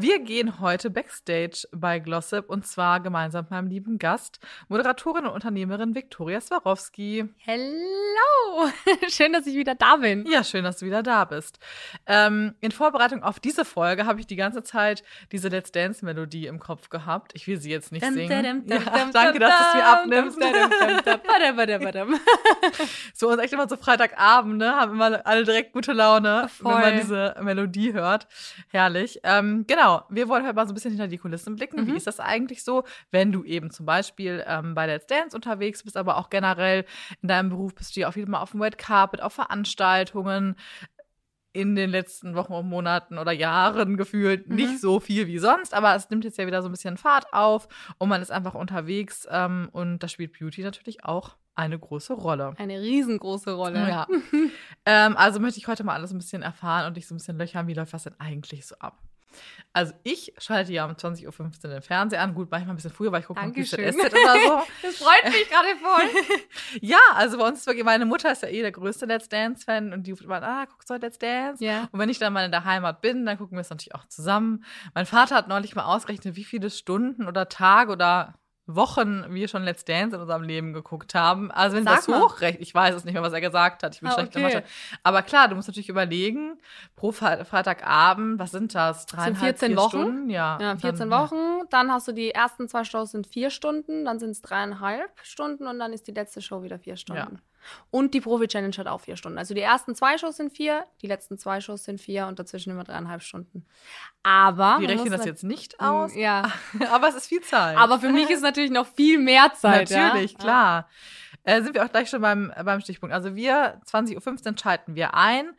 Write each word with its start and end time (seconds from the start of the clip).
Wir 0.00 0.18
gehen 0.18 0.60
heute 0.60 0.88
Backstage 0.88 1.68
bei 1.72 1.98
Glossip 1.98 2.48
und 2.48 2.66
zwar 2.66 3.00
gemeinsam 3.00 3.44
mit 3.44 3.50
meinem 3.50 3.66
lieben 3.66 3.98
Gast, 3.98 4.40
Moderatorin 4.68 5.26
und 5.26 5.32
Unternehmerin 5.32 5.94
Viktoria 5.94 6.40
Swarovski. 6.40 7.26
Hello! 7.36 8.70
Schön, 9.08 9.34
dass 9.34 9.46
ich 9.46 9.56
wieder 9.56 9.74
da 9.74 9.96
bin. 9.96 10.24
Ja, 10.26 10.42
schön, 10.42 10.64
dass 10.64 10.78
du 10.78 10.86
wieder 10.86 11.02
da 11.02 11.24
bist. 11.24 11.58
Ähm, 12.06 12.54
in 12.60 12.70
Vorbereitung 12.70 13.22
auf 13.22 13.40
diese 13.40 13.64
Folge 13.66 14.06
habe 14.06 14.20
ich 14.20 14.26
die 14.26 14.36
ganze 14.36 14.62
Zeit 14.62 15.02
diese 15.32 15.48
Let's 15.48 15.70
Dance 15.70 16.02
Melodie 16.04 16.46
im 16.46 16.58
Kopf 16.58 16.88
gehabt. 16.88 17.32
Ich 17.34 17.46
will 17.46 17.60
sie 17.60 17.70
jetzt 17.70 17.92
nicht 17.92 18.04
singen. 18.04 18.64
ja, 18.66 18.78
danke, 19.12 19.38
dass 19.38 19.54
du 19.58 19.64
es 19.68 19.74
mir 19.74 19.86
abnimmst. 19.86 20.38
so, 23.14 23.28
und 23.28 23.38
echt 23.38 23.52
immer 23.52 23.68
so 23.68 23.76
Freitagabend, 23.76 24.56
ne? 24.58 24.76
Haben 24.76 24.94
immer 24.94 25.26
alle 25.26 25.44
direkt 25.44 25.72
gute 25.72 25.92
Laune, 25.92 26.48
Voll. 26.48 26.74
wenn 26.74 26.80
man 26.80 26.96
diese 26.96 27.36
Melodie 27.42 27.92
hört. 27.92 28.26
Herrlich. 28.70 29.20
Ähm, 29.24 29.64
genau. 29.66 29.89
Genau, 29.90 30.04
wir 30.08 30.28
wollen 30.28 30.44
heute 30.44 30.54
mal 30.54 30.66
so 30.66 30.72
ein 30.72 30.74
bisschen 30.74 30.92
hinter 30.92 31.08
die 31.08 31.18
Kulissen 31.18 31.56
blicken. 31.56 31.82
Mhm. 31.82 31.86
Wie 31.88 31.96
ist 31.96 32.06
das 32.06 32.20
eigentlich 32.20 32.62
so, 32.62 32.84
wenn 33.10 33.32
du 33.32 33.44
eben 33.44 33.70
zum 33.70 33.86
Beispiel 33.86 34.44
ähm, 34.46 34.74
bei 34.74 34.86
Let's 34.86 35.06
Dance 35.06 35.36
unterwegs 35.36 35.82
bist, 35.82 35.96
aber 35.96 36.16
auch 36.16 36.30
generell 36.30 36.84
in 37.22 37.28
deinem 37.28 37.50
Beruf 37.50 37.74
bist 37.74 37.96
du 37.96 38.00
ja 38.00 38.08
auf 38.08 38.16
jeden 38.16 38.32
Fall 38.32 38.42
auf 38.42 38.52
dem 38.52 38.62
Red 38.62 38.78
Carpet, 38.78 39.22
auf 39.22 39.32
Veranstaltungen 39.32 40.56
in 41.52 41.74
den 41.74 41.90
letzten 41.90 42.36
Wochen 42.36 42.52
und 42.52 42.68
Monaten 42.68 43.18
oder 43.18 43.32
Jahren 43.32 43.96
gefühlt 43.96 44.48
mhm. 44.48 44.54
nicht 44.54 44.80
so 44.80 45.00
viel 45.00 45.26
wie 45.26 45.38
sonst, 45.38 45.74
aber 45.74 45.96
es 45.96 46.08
nimmt 46.08 46.24
jetzt 46.24 46.38
ja 46.38 46.46
wieder 46.46 46.62
so 46.62 46.68
ein 46.68 46.72
bisschen 46.72 46.96
Fahrt 46.96 47.32
auf 47.32 47.66
und 47.98 48.08
man 48.08 48.22
ist 48.22 48.30
einfach 48.30 48.54
unterwegs 48.54 49.26
ähm, 49.30 49.68
und 49.72 49.98
da 49.98 50.06
spielt 50.06 50.38
Beauty 50.38 50.62
natürlich 50.62 51.04
auch 51.04 51.36
eine 51.56 51.78
große 51.78 52.14
Rolle. 52.14 52.54
Eine 52.56 52.80
riesengroße 52.80 53.52
Rolle. 53.52 53.88
Ja. 53.88 54.06
ähm, 54.86 55.16
also 55.16 55.40
möchte 55.40 55.58
ich 55.58 55.66
heute 55.66 55.82
mal 55.82 55.94
alles 55.94 56.12
ein 56.12 56.18
bisschen 56.18 56.42
erfahren 56.42 56.86
und 56.86 56.96
dich 56.96 57.08
so 57.08 57.14
ein 57.14 57.18
bisschen 57.18 57.36
löchern, 57.36 57.66
wie 57.66 57.74
läuft 57.74 57.92
das 57.92 58.04
denn 58.04 58.14
eigentlich 58.20 58.64
so 58.66 58.76
ab? 58.78 59.02
Also 59.72 59.92
ich 60.02 60.34
schalte 60.38 60.72
ja 60.72 60.84
um 60.84 60.92
20.15 60.92 61.64
Uhr 61.64 61.70
den 61.70 61.82
Fernseher 61.82 62.22
an. 62.22 62.34
Gut, 62.34 62.50
manchmal 62.50 62.74
ein 62.74 62.76
bisschen 62.76 62.90
früher, 62.90 63.12
weil 63.12 63.20
ich 63.20 63.26
gucke 63.26 63.44
noch 63.44 63.54
GZSZ 63.54 63.76
oder 63.78 63.86
so. 63.86 64.62
das 64.82 64.96
freut 64.96 65.24
mich 65.24 65.48
gerade 65.48 65.76
voll. 65.80 66.40
ja, 66.80 66.98
also 67.14 67.38
bei 67.38 67.46
uns 67.46 67.60
ist 67.60 67.66
wirklich, 67.66 67.84
meine 67.84 68.04
Mutter 68.04 68.32
ist 68.32 68.42
ja 68.42 68.48
eh 68.48 68.62
der 68.62 68.72
größte 68.72 69.06
Let's 69.06 69.28
Dance-Fan 69.28 69.92
und 69.92 70.06
die 70.06 70.10
ruft 70.10 70.24
immer, 70.24 70.42
ah, 70.42 70.64
guckst 70.64 70.90
du 70.90 70.94
heute 70.94 71.06
Let's 71.06 71.18
Dance? 71.18 71.64
Ja. 71.64 71.88
Und 71.92 72.00
wenn 72.00 72.08
ich 72.08 72.18
dann 72.18 72.32
mal 72.32 72.44
in 72.44 72.50
der 72.50 72.64
Heimat 72.64 73.00
bin, 73.00 73.24
dann 73.24 73.38
gucken 73.38 73.56
wir 73.56 73.60
es 73.60 73.70
natürlich 73.70 73.94
auch 73.94 74.06
zusammen. 74.06 74.64
Mein 74.94 75.06
Vater 75.06 75.36
hat 75.36 75.46
neulich 75.46 75.76
mal 75.76 75.84
ausgerechnet, 75.84 76.34
wie 76.34 76.44
viele 76.44 76.68
Stunden 76.68 77.28
oder 77.28 77.48
Tage 77.48 77.92
oder 77.92 78.39
Wochen 78.76 79.24
wir 79.28 79.48
schon 79.48 79.62
Let's 79.62 79.84
Dance 79.84 80.16
in 80.16 80.22
unserem 80.22 80.42
Leben 80.42 80.72
geguckt 80.72 81.14
haben. 81.14 81.50
Also 81.50 81.76
wenn 81.76 81.84
Sag 81.84 82.06
das 82.06 82.08
hochrechnet, 82.08 82.62
ich 82.62 82.74
weiß 82.74 82.94
es 82.94 83.04
nicht 83.04 83.14
mehr, 83.14 83.22
was 83.22 83.32
er 83.32 83.40
gesagt 83.40 83.82
hat, 83.82 83.94
ich 83.94 84.00
bin 84.00 84.10
ah, 84.10 84.12
schlecht 84.12 84.36
okay. 84.36 84.42
Mathe. 84.42 84.64
Aber 85.02 85.22
klar, 85.22 85.48
du 85.48 85.54
musst 85.54 85.68
natürlich 85.68 85.88
überlegen, 85.88 86.58
pro 86.96 87.12
Freitagabend, 87.12 88.38
was 88.38 88.50
sind 88.50 88.74
das? 88.74 89.06
Dreieinhalb, 89.06 89.58
sind 89.58 89.74
14 89.74 89.76
Wochen. 89.76 89.88
Stunden? 89.88 90.30
Ja, 90.30 90.58
ja 90.60 90.76
14 90.76 91.10
dann, 91.10 91.20
Wochen. 91.20 91.68
Dann 91.70 91.92
hast 91.92 92.08
du 92.08 92.12
die 92.12 92.30
ersten 92.30 92.68
zwei 92.68 92.84
Shows 92.84 93.12
sind 93.12 93.26
vier 93.26 93.50
Stunden, 93.50 94.04
dann 94.04 94.18
sind 94.18 94.30
es 94.30 94.42
dreieinhalb 94.42 95.10
Stunden 95.22 95.66
und 95.66 95.78
dann 95.78 95.92
ist 95.92 96.06
die 96.06 96.12
letzte 96.12 96.40
Show 96.40 96.62
wieder 96.62 96.78
vier 96.78 96.96
Stunden. 96.96 97.34
Ja. 97.34 97.49
Und 97.90 98.14
die 98.14 98.20
Profi-Challenge 98.20 98.76
hat 98.76 98.86
auch 98.86 99.00
vier 99.00 99.16
Stunden. 99.16 99.38
Also 99.38 99.54
die 99.54 99.60
ersten 99.60 99.94
zwei 99.94 100.18
Shows 100.18 100.36
sind 100.36 100.52
vier, 100.52 100.84
die 101.02 101.06
letzten 101.06 101.38
zwei 101.38 101.60
Shows 101.60 101.84
sind 101.84 102.00
vier 102.00 102.26
und 102.26 102.38
dazwischen 102.38 102.70
immer 102.70 102.84
dreieinhalb 102.84 103.22
Stunden. 103.22 103.66
Aber. 104.22 104.78
Wir 104.80 104.88
rechnen 104.88 105.10
das 105.10 105.24
jetzt 105.24 105.44
nicht 105.44 105.80
aus. 105.80 106.14
Ja. 106.14 106.52
aber 106.92 107.08
es 107.08 107.14
ist 107.14 107.26
viel 107.28 107.40
Zeit. 107.40 107.76
Aber 107.76 107.98
für 107.98 108.10
mich 108.10 108.30
ist 108.30 108.42
natürlich 108.42 108.70
noch 108.70 108.86
viel 108.86 109.18
mehr 109.18 109.52
Zeit. 109.54 109.90
Natürlich, 109.90 110.32
ja? 110.32 110.38
klar. 110.38 110.88
Äh, 111.42 111.62
sind 111.62 111.74
wir 111.74 111.84
auch 111.84 111.90
gleich 111.90 112.10
schon 112.10 112.20
beim, 112.20 112.52
beim 112.64 112.80
Stichpunkt. 112.80 113.14
Also 113.14 113.34
wir, 113.34 113.80
20.15 113.86 114.46
Uhr 114.52 114.58
schalten 114.58 114.94
wir 114.94 115.14
ein. 115.14 115.52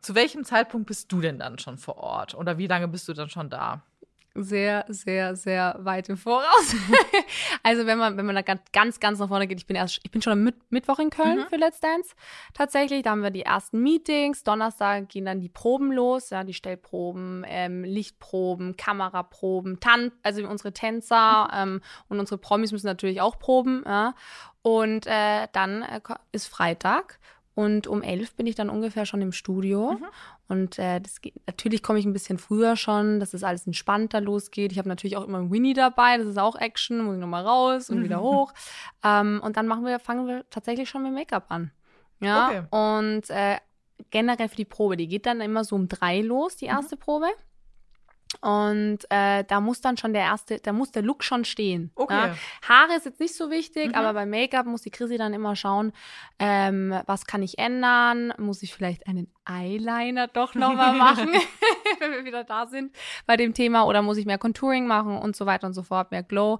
Zu 0.00 0.14
welchem 0.14 0.44
Zeitpunkt 0.44 0.86
bist 0.86 1.10
du 1.10 1.20
denn 1.20 1.38
dann 1.38 1.58
schon 1.58 1.78
vor 1.78 1.96
Ort? 1.96 2.34
Oder 2.34 2.58
wie 2.58 2.66
lange 2.66 2.86
bist 2.86 3.08
du 3.08 3.12
dann 3.12 3.28
schon 3.28 3.50
da? 3.50 3.82
Sehr, 4.42 4.84
sehr, 4.88 5.36
sehr 5.36 5.76
weit 5.80 6.08
im 6.08 6.16
Voraus. 6.16 6.74
also 7.62 7.86
wenn 7.86 7.98
man, 7.98 8.16
wenn 8.16 8.26
man 8.26 8.34
da 8.34 8.42
ganz, 8.72 9.00
ganz 9.00 9.18
nach 9.18 9.28
vorne 9.28 9.46
geht, 9.46 9.58
ich 9.58 9.66
bin 9.66 9.76
erst, 9.76 10.00
ich 10.02 10.10
bin 10.10 10.22
schon 10.22 10.32
am 10.32 10.52
Mittwoch 10.70 10.98
in 10.98 11.10
Köln 11.10 11.38
mhm. 11.38 11.46
für 11.48 11.56
Let's 11.56 11.80
Dance. 11.80 12.14
Tatsächlich, 12.54 13.02
da 13.02 13.10
haben 13.10 13.22
wir 13.22 13.30
die 13.30 13.42
ersten 13.42 13.82
Meetings. 13.82 14.42
Donnerstag 14.44 15.08
gehen 15.08 15.24
dann 15.24 15.40
die 15.40 15.48
Proben 15.48 15.92
los, 15.92 16.30
ja, 16.30 16.44
die 16.44 16.54
Stellproben, 16.54 17.44
ähm, 17.46 17.84
Lichtproben, 17.84 18.76
Kameraproben, 18.76 19.80
Tan 19.80 20.12
also 20.22 20.46
unsere 20.46 20.72
Tänzer 20.72 21.44
mhm. 21.44 21.74
ähm, 21.74 21.80
und 22.08 22.20
unsere 22.20 22.38
Promis 22.38 22.72
müssen 22.72 22.86
natürlich 22.86 23.20
auch 23.20 23.38
proben, 23.38 23.82
ja. 23.86 24.14
Und 24.62 25.06
äh, 25.06 25.46
dann 25.52 25.82
äh, 25.82 26.00
ist 26.32 26.48
Freitag 26.48 27.20
und 27.56 27.86
um 27.86 28.02
elf 28.02 28.34
bin 28.34 28.46
ich 28.46 28.54
dann 28.54 28.68
ungefähr 28.68 29.06
schon 29.06 29.22
im 29.22 29.32
Studio. 29.32 29.92
Mhm. 29.92 30.06
Und 30.48 30.78
äh, 30.78 31.00
das 31.00 31.20
geht, 31.20 31.34
natürlich 31.46 31.82
komme 31.82 31.98
ich 31.98 32.04
ein 32.04 32.12
bisschen 32.12 32.38
früher 32.38 32.76
schon, 32.76 33.18
dass 33.18 33.32
das 33.32 33.42
alles 33.42 33.66
entspannter 33.66 34.20
losgeht. 34.20 34.72
Ich 34.72 34.78
habe 34.78 34.88
natürlich 34.88 35.16
auch 35.16 35.24
immer 35.24 35.50
Winnie 35.50 35.74
dabei, 35.74 36.18
das 36.18 36.26
ist 36.26 36.38
auch 36.38 36.56
Action, 36.56 37.02
muss 37.02 37.14
ich 37.14 37.20
nochmal 37.20 37.44
raus 37.44 37.90
und 37.90 38.04
wieder 38.04 38.20
hoch. 38.22 38.52
Ähm, 39.02 39.40
und 39.42 39.56
dann 39.56 39.66
machen 39.66 39.84
wir, 39.84 39.98
fangen 39.98 40.26
wir 40.26 40.48
tatsächlich 40.50 40.88
schon 40.88 41.02
mit 41.02 41.12
Make-up 41.12 41.46
an. 41.48 41.72
Ja. 42.20 42.48
Okay. 42.48 42.62
Und 42.70 43.30
äh, 43.30 43.56
generell 44.10 44.48
für 44.48 44.56
die 44.56 44.64
Probe, 44.64 44.96
die 44.96 45.08
geht 45.08 45.26
dann 45.26 45.40
immer 45.40 45.64
so 45.64 45.74
um 45.74 45.88
drei 45.88 46.20
los, 46.20 46.56
die 46.56 46.66
mhm. 46.66 46.72
erste 46.72 46.96
mhm. 46.96 47.00
Probe. 47.00 47.26
Und 48.40 48.98
äh, 49.08 49.44
da 49.44 49.60
muss 49.60 49.80
dann 49.80 49.96
schon 49.96 50.12
der 50.12 50.22
erste, 50.22 50.58
da 50.58 50.72
muss 50.72 50.90
der 50.90 51.02
Look 51.02 51.22
schon 51.22 51.44
stehen. 51.44 51.90
Okay. 51.94 52.14
Ja? 52.14 52.36
Haare 52.68 52.96
ist 52.96 53.06
jetzt 53.06 53.20
nicht 53.20 53.34
so 53.34 53.50
wichtig, 53.50 53.88
mhm. 53.88 53.94
aber 53.94 54.12
bei 54.14 54.26
Make-up 54.26 54.66
muss 54.66 54.82
die 54.82 54.90
Chrissy 54.90 55.16
dann 55.16 55.32
immer 55.32 55.54
schauen, 55.56 55.92
ähm, 56.38 56.94
was 57.06 57.26
kann 57.26 57.42
ich 57.42 57.58
ändern? 57.58 58.34
Muss 58.38 58.62
ich 58.62 58.74
vielleicht 58.74 59.06
einen 59.06 59.32
Eyeliner 59.44 60.26
doch 60.28 60.54
nochmal 60.54 60.92
machen, 60.96 61.30
wenn 62.00 62.12
wir 62.12 62.24
wieder 62.24 62.44
da 62.44 62.66
sind 62.66 62.94
bei 63.26 63.36
dem 63.36 63.54
Thema? 63.54 63.84
Oder 63.84 64.02
muss 64.02 64.16
ich 64.16 64.26
mehr 64.26 64.38
Contouring 64.38 64.86
machen 64.86 65.16
und 65.16 65.36
so 65.36 65.46
weiter 65.46 65.66
und 65.66 65.74
so 65.74 65.82
fort, 65.82 66.10
mehr 66.10 66.24
Glow? 66.24 66.58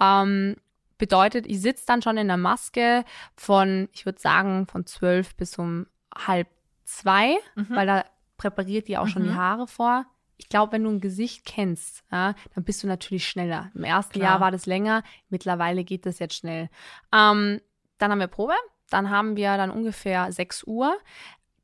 Ähm, 0.00 0.56
bedeutet, 0.98 1.46
ich 1.46 1.60
sitze 1.60 1.84
dann 1.86 2.02
schon 2.02 2.18
in 2.18 2.28
der 2.28 2.36
Maske 2.36 3.04
von, 3.34 3.88
ich 3.92 4.06
würde 4.06 4.20
sagen, 4.20 4.66
von 4.66 4.86
zwölf 4.86 5.34
bis 5.36 5.58
um 5.58 5.86
halb 6.14 6.48
zwei, 6.84 7.36
mhm. 7.54 7.66
weil 7.70 7.86
da 7.86 8.04
präpariert 8.36 8.86
die 8.88 8.98
auch 8.98 9.06
mhm. 9.06 9.10
schon 9.10 9.22
die 9.24 9.30
mhm. 9.30 9.36
Haare 9.36 9.66
vor 9.66 10.06
ich 10.36 10.48
glaube, 10.48 10.72
wenn 10.72 10.84
du 10.84 10.90
ein 10.90 11.00
Gesicht 11.00 11.44
kennst, 11.44 12.04
ja, 12.10 12.34
dann 12.54 12.64
bist 12.64 12.82
du 12.82 12.86
natürlich 12.86 13.26
schneller. 13.28 13.70
Im 13.74 13.84
ersten 13.84 14.14
Klar. 14.14 14.32
Jahr 14.32 14.40
war 14.40 14.50
das 14.50 14.66
länger, 14.66 15.02
mittlerweile 15.28 15.84
geht 15.84 16.06
das 16.06 16.18
jetzt 16.18 16.34
schnell. 16.34 16.68
Ähm, 17.12 17.60
dann 17.98 18.10
haben 18.10 18.20
wir 18.20 18.26
Probe, 18.26 18.54
dann 18.90 19.10
haben 19.10 19.36
wir 19.36 19.56
dann 19.56 19.70
ungefähr 19.70 20.30
6 20.30 20.64
Uhr. 20.64 20.96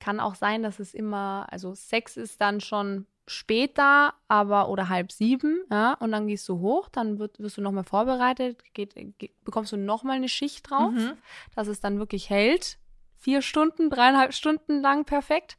Kann 0.00 0.20
auch 0.20 0.34
sein, 0.34 0.62
dass 0.62 0.80
es 0.80 0.94
immer, 0.94 1.46
also 1.50 1.74
6 1.74 2.16
ist 2.16 2.40
dann 2.40 2.60
schon 2.60 3.06
später, 3.26 4.14
aber 4.26 4.68
oder 4.68 4.88
halb 4.88 5.12
sieben, 5.12 5.64
ja, 5.70 5.94
und 5.94 6.10
dann 6.10 6.26
gehst 6.26 6.48
du 6.48 6.58
hoch, 6.58 6.88
dann 6.88 7.18
wird, 7.18 7.38
wirst 7.38 7.56
du 7.56 7.60
nochmal 7.60 7.84
vorbereitet, 7.84 8.58
geht, 8.74 8.94
geht, 9.18 9.44
bekommst 9.44 9.72
du 9.72 9.76
nochmal 9.76 10.16
eine 10.16 10.28
Schicht 10.28 10.68
drauf, 10.68 10.92
mhm. 10.92 11.12
dass 11.54 11.68
es 11.68 11.80
dann 11.80 11.98
wirklich 11.98 12.30
hält. 12.30 12.78
Vier 13.22 13.40
Stunden, 13.40 13.88
dreieinhalb 13.88 14.34
Stunden 14.34 14.80
lang 14.80 15.04
perfekt. 15.04 15.56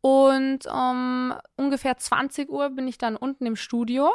Und 0.00 0.60
um 0.66 1.34
ungefähr 1.56 1.96
20 1.96 2.48
Uhr 2.48 2.70
bin 2.70 2.86
ich 2.86 2.98
dann 2.98 3.16
unten 3.16 3.46
im 3.46 3.56
Studio. 3.56 4.10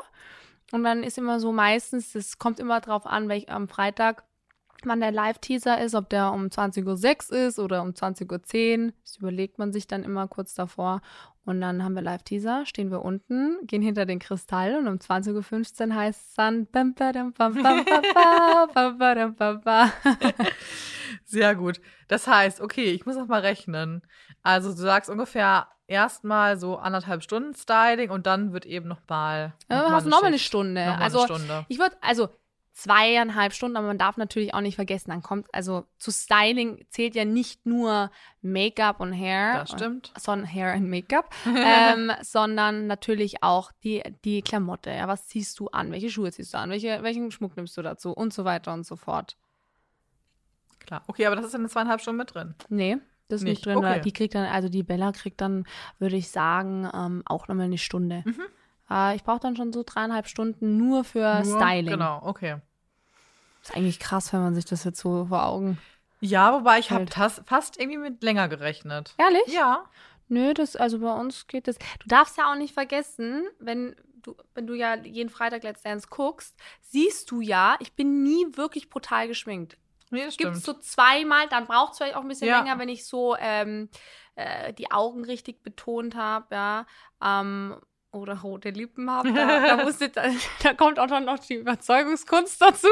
Und 0.71 0.85
dann 0.85 1.03
ist 1.03 1.17
immer 1.17 1.41
so 1.41 1.51
meistens, 1.51 2.15
es 2.15 2.37
kommt 2.39 2.57
immer 2.57 2.79
drauf 2.79 3.05
an, 3.05 3.27
welch 3.27 3.49
am 3.49 3.67
Freitag 3.67 4.23
wann 4.83 5.01
der 5.01 5.11
Live-Teaser 5.11 5.81
ist, 5.81 5.93
ob 5.93 6.09
der 6.09 6.31
um 6.31 6.45
20.06 6.45 7.31
Uhr 7.31 7.37
ist 7.47 7.59
oder 7.59 7.81
um 7.81 7.89
20.10 7.89 8.85
Uhr. 8.87 8.93
Das 9.03 9.17
überlegt 9.17 9.59
man 9.59 9.73
sich 9.73 9.87
dann 9.87 10.03
immer 10.03 10.29
kurz 10.29 10.53
davor. 10.53 11.01
Und 11.45 11.61
dann 11.61 11.83
haben 11.83 11.93
wir 11.93 12.01
Live-Teaser, 12.01 12.65
stehen 12.65 12.89
wir 12.89 13.03
unten, 13.03 13.57
gehen 13.67 13.83
hinter 13.83 14.07
den 14.07 14.17
Kristall 14.17 14.75
und 14.77 14.87
um 14.87 14.95
20.15 14.95 15.89
Uhr 15.89 15.95
heißt 15.95 16.29
es 16.29 16.33
dann 16.33 16.67
Sehr 21.25 21.55
gut. 21.55 21.79
Das 22.07 22.27
heißt, 22.27 22.61
okay, 22.61 22.85
ich 22.85 23.05
muss 23.05 23.15
noch 23.15 23.27
mal 23.27 23.41
rechnen. 23.41 24.01
Also 24.41 24.71
du 24.71 24.77
sagst 24.77 25.09
ungefähr 25.09 25.67
erstmal 25.87 26.57
so 26.57 26.77
anderthalb 26.77 27.21
Stunden 27.21 27.53
Styling 27.53 28.09
und 28.09 28.25
dann 28.25 28.51
wird 28.51 28.65
eben 28.65 28.87
noch 28.87 29.01
mal. 29.07 29.53
Noch 29.69 29.77
ja, 29.77 29.83
mal 29.83 29.91
hast 29.91 30.05
noch 30.07 30.21
mal 30.21 30.27
eine 30.27 30.39
Stunde. 30.39 30.85
Noch 30.85 30.97
mal 30.97 31.03
also 31.03 31.19
eine 31.19 31.27
Stunde. 31.35 31.65
ich 31.67 31.77
würde, 31.77 31.95
also 32.01 32.29
zweieinhalb 32.75 33.53
Stunden, 33.53 33.77
aber 33.77 33.87
man 33.87 33.97
darf 33.97 34.17
natürlich 34.17 34.53
auch 34.53 34.59
nicht 34.59 34.75
vergessen, 34.75 35.09
dann 35.09 35.23
kommt, 35.23 35.47
also 35.53 35.85
zu 35.97 36.11
Styling 36.11 36.85
zählt 36.89 37.15
ja 37.15 37.23
nicht 37.23 37.65
nur 37.65 38.11
Make-up 38.41 38.99
und 38.99 39.13
Hair. 39.13 39.59
Das 39.59 39.71
stimmt. 39.71 40.11
Sondern 40.19 40.45
Hair 40.45 40.75
und 40.75 40.89
Make-up, 40.89 41.33
ähm, 41.45 42.11
sondern 42.21 42.85
natürlich 42.87 43.41
auch 43.41 43.71
die, 43.83 44.03
die 44.25 44.41
Klamotte. 44.41 44.91
Ja, 44.91 45.07
was 45.07 45.27
ziehst 45.27 45.57
du 45.59 45.69
an? 45.69 45.91
Welche 45.91 46.09
Schuhe 46.09 46.31
ziehst 46.33 46.53
du 46.53 46.57
an? 46.57 46.69
Welche, 46.69 47.01
welchen 47.01 47.31
Schmuck 47.31 47.55
nimmst 47.55 47.77
du 47.77 47.81
dazu? 47.81 48.11
Und 48.11 48.33
so 48.33 48.43
weiter 48.43 48.73
und 48.73 48.85
so 48.85 48.97
fort. 48.97 49.37
Klar. 50.79 51.01
Okay, 51.07 51.25
aber 51.25 51.37
das 51.37 51.45
ist 51.45 51.55
in 51.55 51.61
den 51.61 51.69
zweieinhalb 51.69 52.01
Stunden 52.01 52.17
mit 52.17 52.35
drin. 52.35 52.55
Nee. 52.67 52.97
Das 53.29 53.39
ist 53.39 53.45
nicht, 53.45 53.51
nicht 53.51 53.65
drin, 53.65 53.77
okay. 53.77 53.85
weil 53.85 54.01
die 54.01 54.11
kriegt 54.11 54.35
dann, 54.35 54.45
also 54.45 54.69
die 54.69 54.83
Bella 54.83 55.11
kriegt 55.13 55.41
dann, 55.41 55.65
würde 55.97 56.17
ich 56.17 56.29
sagen, 56.29 56.87
ähm, 56.93 57.23
auch 57.25 57.47
nochmal 57.47 57.65
eine 57.65 57.77
Stunde. 57.77 58.21
Mhm. 58.25 58.43
Äh, 58.89 59.15
ich 59.15 59.23
brauche 59.23 59.39
dann 59.39 59.55
schon 59.55 59.73
so 59.73 59.83
dreieinhalb 59.85 60.27
Stunden 60.27 60.77
nur 60.77 61.03
für 61.03 61.43
Nur? 61.43 61.61
Styling. 61.61 61.91
Genau, 61.91 62.21
okay. 62.23 62.57
Ist 63.61 63.75
eigentlich 63.75 63.99
krass, 63.99 64.31
wenn 64.31 64.41
man 64.41 64.55
sich 64.55 64.65
das 64.65 64.83
jetzt 64.83 64.99
so 64.99 65.25
vor 65.25 65.45
Augen. 65.45 65.79
Ja, 66.19 66.53
wobei 66.53 66.79
ich 66.79 66.91
habe 66.91 67.05
fast 67.45 67.79
irgendwie 67.79 67.97
mit 67.97 68.23
länger 68.23 68.47
gerechnet. 68.47 69.13
Ehrlich? 69.17 69.47
Ja. 69.47 69.85
Nö, 70.27 70.53
das, 70.53 70.75
also 70.75 70.99
bei 70.99 71.13
uns 71.13 71.47
geht 71.47 71.67
das. 71.67 71.77
Du 71.77 72.07
darfst 72.07 72.37
ja 72.37 72.51
auch 72.51 72.55
nicht 72.55 72.73
vergessen, 72.73 73.47
wenn 73.59 73.95
du, 74.21 74.35
wenn 74.53 74.65
du 74.67 74.73
ja 74.73 74.95
jeden 74.95 75.29
Freitag 75.29 75.63
Let's 75.63 75.83
Dance 75.83 76.07
guckst, 76.09 76.55
siehst 76.81 77.29
du 77.31 77.41
ja, 77.41 77.75
ich 77.79 77.93
bin 77.93 78.23
nie 78.23 78.45
wirklich 78.55 78.89
brutal 78.89 79.27
geschminkt. 79.27 79.77
Nee, 80.11 80.25
das 80.25 80.37
Gibt 80.37 80.55
es 80.55 80.63
so 80.63 80.73
zweimal, 80.73 81.47
dann 81.49 81.65
braucht 81.65 81.93
es 81.93 81.97
vielleicht 81.97 82.15
auch 82.15 82.21
ein 82.21 82.27
bisschen 82.27 82.47
Ja. 82.47 82.59
länger, 82.59 82.79
wenn 82.79 82.89
ich 82.89 83.05
so 83.05 83.35
ähm, 83.39 83.89
äh, 84.35 84.73
die 84.73 84.91
Augen 84.91 85.25
richtig 85.25 85.63
betont 85.63 86.15
habe, 86.15 86.53
ja. 86.53 86.85
Ähm, 87.23 87.79
oder 88.15 88.39
rote 88.41 88.69
Lippen 88.69 89.09
habe. 89.11 89.31
Da, 89.33 89.75
da, 89.77 89.83
musste, 89.83 90.09
da, 90.09 90.23
da 90.63 90.73
kommt 90.73 90.99
auch 90.99 91.07
dann 91.07 91.25
noch 91.25 91.39
die 91.39 91.55
Überzeugungskunst 91.55 92.61
dazu. 92.61 92.87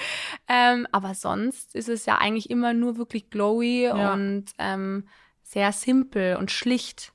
ähm, 0.48 0.86
aber 0.92 1.14
sonst 1.14 1.74
ist 1.74 1.88
es 1.88 2.06
ja 2.06 2.18
eigentlich 2.18 2.48
immer 2.50 2.72
nur 2.72 2.96
wirklich 2.96 3.30
glowy 3.30 3.84
Ja. 3.84 4.12
und 4.14 4.46
ähm, 4.58 5.08
sehr 5.42 5.72
simpel 5.72 6.36
und 6.36 6.50
schlicht. 6.50 7.12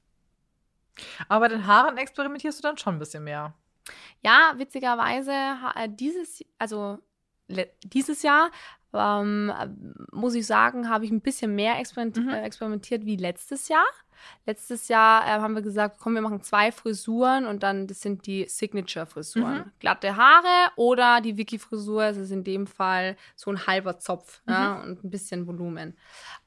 Aber 1.28 1.48
bei 1.48 1.56
den 1.56 1.66
Haaren 1.68 1.98
experimentierst 1.98 2.60
du 2.60 2.68
dann 2.68 2.78
schon 2.78 2.96
ein 2.96 3.00
bisschen 3.00 3.24
mehr. 3.24 3.54
Ja, 4.22 4.54
witzigerweise 4.58 5.32
äh, 5.76 5.90
dieses, 5.90 6.44
also 6.60 7.00
dieses 7.84 8.22
Jahr 8.24 8.52
ähm, 8.94 9.52
äh, 9.60 9.68
muss 10.16 10.36
ich 10.36 10.46
sagen, 10.46 10.88
habe 10.90 11.06
ich 11.06 11.12
ein 11.12 11.22
bisschen 11.22 11.56
mehr 11.56 11.80
experiment 11.80 12.18
Mhm. 12.18 12.30
äh, 12.30 12.44
experimentiert 12.44 13.06
wie 13.06 13.16
letztes 13.18 13.68
Jahr. 13.68 13.86
Letztes 14.46 14.88
Jahr 14.88 15.26
äh, 15.26 15.40
haben 15.40 15.56
wir 15.56 15.62
gesagt, 15.62 15.98
komm, 16.00 16.16
wir 16.16 16.22
machen 16.22 16.42
zwei 16.42 16.72
Frisuren 16.72 17.46
und 17.46 17.64
dann 17.64 17.88
das 17.88 18.02
sind 18.02 18.26
die 18.28 18.46
Signature-Frisuren. 18.48 19.58
Mhm. 19.60 19.72
Glatte 19.80 20.16
Haare 20.16 20.72
oder 20.76 21.22
die 21.22 21.38
Wiki-Frisur, 21.38 22.04
das 22.04 22.18
ist 22.18 22.32
in 22.32 22.44
dem 22.44 22.68
Fall 22.68 23.16
so 23.36 23.52
ein 23.52 23.66
halber 23.66 24.00
Zopf 24.00 24.42
ja, 24.48 24.82
und 24.82 25.04
ein 25.04 25.10
bisschen 25.10 25.48
Volumen. 25.48 25.98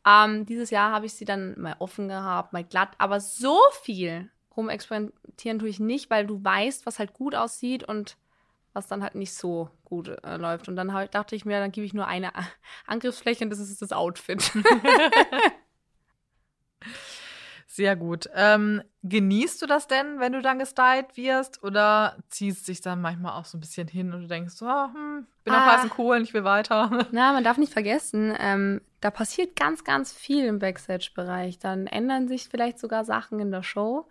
Ähm, 0.07 0.47
dieses 0.47 0.71
Jahr 0.71 0.93
habe 0.93 1.07
ich 1.07 1.15
sie 1.15 1.25
dann 1.25 1.59
mal 1.61 1.77
offen 1.79 2.09
gehabt, 2.09 2.53
mal 2.53 2.65
glatt, 2.65 2.91
aber 2.99 3.21
so 3.21 3.59
viel 3.83 4.31
rumexperimentieren 4.57 5.59
tue 5.59 5.69
ich 5.69 5.81
nicht, 5.81 6.11
weil 6.11 6.27
du 6.27 6.43
weißt, 6.43 6.87
was 6.87 6.99
halt 6.99 7.13
gut 7.13 7.35
aussieht 7.35 7.85
und 7.85 8.17
was 8.73 8.87
dann 8.87 9.03
halt 9.03 9.15
nicht 9.15 9.35
so 9.35 9.71
gut 9.85 10.09
äh, 10.23 10.37
läuft. 10.37 10.69
Und 10.69 10.77
dann 10.77 10.93
halt 10.93 11.15
dachte 11.15 11.35
ich 11.35 11.45
mir, 11.45 11.61
dann 11.61 11.73
gebe 11.73 11.87
ich 11.87 11.95
nur 11.95 12.07
eine 12.07 12.31
Angriffsfläche 12.87 13.45
und 13.45 13.51
das 13.51 13.59
ist 13.59 13.81
das 13.81 13.93
Outfit. 13.93 14.53
Sehr 17.77 17.95
gut. 17.95 18.27
Ähm, 18.35 18.81
genießt 19.03 19.61
du 19.61 19.67
das 19.67 19.87
denn, 19.87 20.19
wenn 20.19 20.33
du 20.33 20.41
dann 20.41 20.59
gestylt 20.59 21.15
wirst? 21.19 21.63
Oder 21.63 22.17
ziehst 22.31 22.67
dich 22.69 22.81
dann 22.81 23.03
manchmal 23.03 23.39
auch 23.39 23.45
so 23.45 23.59
ein 23.59 23.61
bisschen 23.61 23.87
hin 23.87 24.15
und 24.15 24.23
du 24.23 24.27
denkst, 24.29 24.55
so, 24.55 24.65
ah, 24.65 24.91
hm, 24.95 25.27
bin 25.45 25.53
auf 25.53 25.61
Ah. 25.61 25.73
heißen 25.77 25.91
Kohlen, 25.91 26.23
ich 26.23 26.33
will 26.33 26.43
weiter. 26.45 26.89
Na, 27.13 27.35
man 27.35 27.45
darf 27.45 27.59
nicht 27.59 27.75
vergessen, 27.75 28.35
ähm, 28.41 28.81
da 29.03 29.11
passiert 29.11 29.57
ganz, 29.57 29.85
ganz 29.85 30.11
viel 30.11 30.47
im 30.47 30.59
Backstage-Bereich. 30.59 31.59
Dann 31.59 31.87
ändern 31.87 32.29
sich 32.29 32.49
vielleicht 32.49 32.79
sogar 32.79 33.05
Sachen 33.05 33.41
in 33.41 33.51
der 33.51 33.63
Show. 33.63 34.09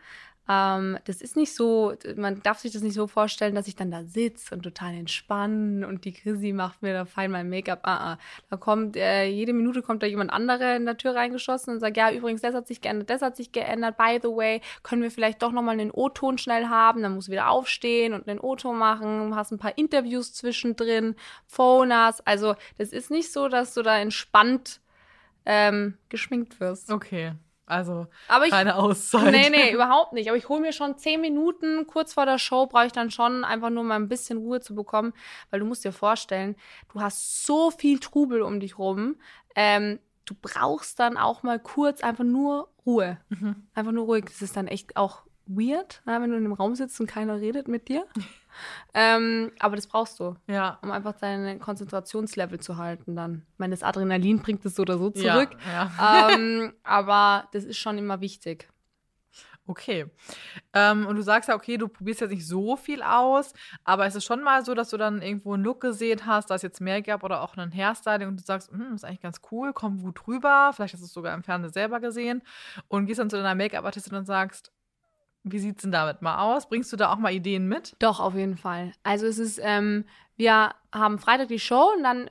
Ähm, 0.48 1.00
das 1.06 1.22
ist 1.22 1.36
nicht 1.36 1.56
so, 1.56 1.94
man 2.16 2.42
darf 2.44 2.60
sich 2.60 2.72
das 2.72 2.84
nicht 2.84 2.94
so 2.94 3.08
vorstellen, 3.08 3.56
dass 3.56 3.68
ich 3.68 3.76
dann 3.76 3.90
da 3.90 4.04
sitze 4.04 4.54
und 4.54 4.62
total 4.62 4.94
entspannen 4.94 5.84
und 5.84 6.06
die 6.06 6.14
Chrissy 6.14 6.54
macht 6.54 6.82
mir 6.84 6.94
da 6.94 7.06
fein 7.06 7.32
mein 7.32 7.50
Make-up. 7.50 7.80
Ah, 7.84 8.14
ah. 8.14 8.18
Da 8.50 8.58
kommt, 8.58 8.96
äh, 8.96 9.26
jede 9.26 9.54
Minute 9.54 9.82
kommt 9.82 10.04
da 10.04 10.08
jemand 10.08 10.32
anderer 10.32 10.76
in 10.76 10.86
der 10.86 10.98
Tür 10.98 11.16
reingeschossen 11.16 11.74
und 11.74 11.80
sagt, 11.80 11.98
ja, 11.98 12.12
übrigens, 12.12 12.42
das 12.42 12.54
hat 12.54 12.68
sich 12.68 12.82
geändert, 12.82 13.10
das 13.10 13.22
hat 13.22 13.36
sich 13.36 13.52
geändert. 13.52 13.98
By 13.98 14.20
the 14.22 14.30
way, 14.30 14.62
können 14.84 15.02
wir 15.02 15.12
vielleicht 15.12 15.42
doch 15.42 15.52
nochmal 15.52 15.80
einen 15.80 15.92
O-Ton 15.92 16.38
schnell 16.38 16.68
haben? 16.68 17.02
Dann 17.02 17.16
musst 17.16 17.28
du 17.28 17.32
wieder 17.32 17.50
aufstehen 17.50 18.14
und 18.14 18.28
einen 18.28 18.40
O-Ton 18.40 18.78
machen, 18.78 19.36
hast 19.36 19.52
ein 19.52 19.58
paar 19.58 19.78
Interviews 19.78 20.34
zwischendrin, 20.34 21.16
Phoners. 21.48 22.22
Also, 22.22 22.56
das 22.78 22.90
ist 22.90 23.10
nicht 23.10 23.32
so, 23.32 23.48
dass 23.48 23.74
du 23.74 23.82
da 23.82 23.98
entspannt 23.98 24.80
ähm, 25.46 25.98
geschminkt 26.10 26.60
wirst. 26.60 26.92
Okay, 26.92 27.34
also 27.66 28.08
Aber 28.28 28.46
ich, 28.46 28.52
keine 28.52 28.76
Auszeit. 28.76 29.32
Nee, 29.32 29.50
nee, 29.50 29.72
überhaupt 29.74 30.14
nicht. 30.14 30.30
Aber 30.30 30.38
ich 30.38 30.50
hole 30.50 30.62
mir 30.62 30.74
schon 30.74 30.98
zehn 30.98 31.22
Minuten 31.22 31.88
kurz 31.88 32.14
vor 32.14 32.26
der 32.26 32.38
Show, 32.38 32.68
brauche 32.68 32.86
ich 32.86 32.92
dann 32.92 33.12
schon 33.12 33.44
einfach 33.44 33.70
nur 33.70 33.84
mal 33.84 33.96
ein 33.96 34.08
bisschen 34.08 34.38
Ruhe 34.38 34.62
zu 34.62 34.76
bekommen, 34.76 35.14
weil 35.50 35.60
du 35.60 35.66
musst 35.66 35.84
dir 35.84 35.92
vorstellen, 35.92 36.56
du 36.94 37.02
hast 37.02 37.46
so 37.46 37.72
viel 37.72 38.00
Trubel 38.00 38.42
um 38.42 38.60
dich 38.60 38.78
rum. 38.78 39.16
Ähm, 39.56 40.00
du 40.26 40.36
brauchst 40.40 41.00
dann 41.00 41.18
auch 41.18 41.44
mal 41.44 41.60
kurz 41.60 42.02
einfach 42.02 42.24
nur 42.24 42.70
Ruhe. 42.86 43.20
Mhm. 43.30 43.68
Einfach 43.74 43.92
nur 43.92 44.06
ruhig. 44.06 44.26
Das 44.26 44.42
ist 44.42 44.56
dann 44.56 44.68
echt 44.68 44.96
auch 44.98 45.24
weird, 45.48 46.02
ja, 46.06 46.22
wenn 46.22 46.32
du 46.32 46.38
in 46.38 46.46
einem 46.46 46.54
Raum 46.54 46.76
sitzt 46.76 47.00
und 47.00 47.08
keiner 47.08 47.40
redet 47.40 47.68
mit 47.68 47.88
dir. 47.88 48.06
ähm, 48.94 49.52
aber 49.60 49.76
das 49.76 49.88
brauchst 49.88 50.20
du, 50.20 50.36
Ja. 50.48 50.80
um 50.82 50.92
einfach 50.92 51.14
dein 51.20 51.60
Konzentrationslevel 51.60 52.60
zu 52.60 52.78
halten 52.78 53.16
dann. 53.16 53.46
Ich 53.54 53.60
meine, 53.60 53.72
das 53.74 53.84
Adrenalin 53.84 54.40
bringt 54.42 54.66
es 54.66 54.76
so 54.76 54.84
oder 54.84 54.98
so 54.98 55.10
zurück. 55.10 55.50
Ja, 55.66 55.92
ja. 55.98 56.30
ähm, 56.30 56.74
aber 56.84 57.48
das 57.52 57.64
ist 57.64 57.78
schon 57.78 57.98
immer 57.98 58.22
wichtig. 58.22 58.70
Okay. 59.68 60.06
Ähm, 60.74 61.08
und 61.08 61.16
du 61.16 61.24
sagst 61.24 61.50
ja, 61.50 61.56
okay, 61.56 61.78
du 61.78 61.88
probierst 61.88 62.22
jetzt 62.22 62.30
nicht 62.30 62.48
so 62.48 62.76
viel 62.78 63.02
aus, 63.02 63.52
aber 63.84 64.06
es 64.06 64.14
ist 64.14 64.24
schon 64.24 64.44
mal 64.44 64.64
so, 64.64 64.76
dass 64.76 64.92
du 64.92 64.98
dann 64.98 65.24
irgendwo 65.24 65.56
einen 65.56 65.64
Look 65.64 65.82
gesehen 65.82 66.28
hast, 66.28 66.52
da 66.52 66.56
es 66.56 66.62
jetzt 66.62 66.82
Make-up 66.82 67.24
oder 67.24 67.42
auch 67.42 67.58
einen 67.58 67.72
Hairstyling 67.74 68.28
und 68.28 68.40
du 68.40 68.44
sagst, 68.44 68.70
hm, 68.72 68.94
ist 68.94 69.04
eigentlich 69.04 69.22
ganz 69.22 69.42
cool, 69.52 69.74
kommt 69.74 70.04
gut 70.04 70.28
rüber, 70.28 70.72
vielleicht 70.76 70.94
hast 70.94 71.02
du 71.02 71.06
es 71.08 71.14
sogar 71.14 71.34
im 71.34 71.42
Fernsehen 71.44 71.74
selber 71.74 72.00
gesehen 72.00 72.44
und 72.90 73.08
gehst 73.08 73.20
dann 73.20 73.32
zu 73.32 73.38
deiner 73.38 73.56
Make-up-Artistin 73.56 74.14
und 74.16 74.26
sagst, 74.26 74.72
wie 75.46 75.60
sieht's 75.60 75.84
denn 75.84 75.92
damit 75.92 76.22
mal 76.22 76.40
aus? 76.40 76.68
Bringst 76.68 76.92
du 76.92 76.98
da 76.98 77.14
auch 77.14 77.18
mal 77.18 77.32
Ideen 77.32 77.68
mit? 77.68 77.96
Doch, 78.00 78.20
auf 78.20 78.34
jeden 78.34 78.58
Fall. 78.58 78.92
Also 79.04 79.28
es 79.28 79.38
ist, 79.38 79.60
ähm, 79.64 80.06
wir 80.36 80.72
haben 80.94 81.20
Freitag 81.20 81.48
die 81.50 81.60
Show 81.60 81.92
und 81.96 82.04
dann 82.04 82.30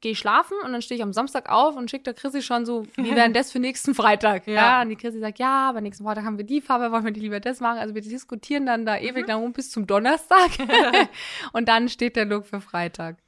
gehe 0.00 0.12
ich 0.12 0.18
schlafen 0.18 0.56
und 0.64 0.72
dann 0.72 0.82
stehe 0.82 0.96
ich 0.96 1.02
am 1.02 1.12
Samstag 1.12 1.50
auf 1.50 1.76
und 1.76 1.90
schicke 1.90 2.04
der 2.04 2.14
Chrissy 2.14 2.42
schon 2.42 2.66
so, 2.66 2.86
wie 2.96 3.04
wäre 3.04 3.16
denn 3.16 3.32
das 3.34 3.52
für 3.52 3.58
nächsten 3.58 3.94
Freitag? 3.94 4.46
Ja. 4.46 4.54
Ja. 4.54 4.82
und 4.82 4.88
die 4.88 4.96
Chrissy 4.96 5.20
sagt, 5.20 5.38
ja, 5.38 5.68
aber 5.68 5.82
nächsten 5.82 6.04
Freitag 6.04 6.24
haben 6.24 6.38
wir 6.38 6.44
die 6.44 6.60
Farbe, 6.60 6.90
wollen 6.90 7.04
wir 7.04 7.10
nicht 7.10 7.22
lieber 7.22 7.40
das 7.40 7.60
machen? 7.60 7.78
Also 7.78 7.94
wir 7.94 8.02
diskutieren 8.02 8.66
dann 8.66 8.86
da 8.86 8.98
ewig 8.98 9.26
lang 9.26 9.40
rum 9.40 9.52
bis 9.52 9.70
zum 9.70 9.86
Donnerstag 9.86 10.50
und 11.52 11.68
dann 11.68 11.88
steht 11.88 12.16
der 12.16 12.24
Look 12.24 12.46
für 12.46 12.60
Freitag. 12.60 13.18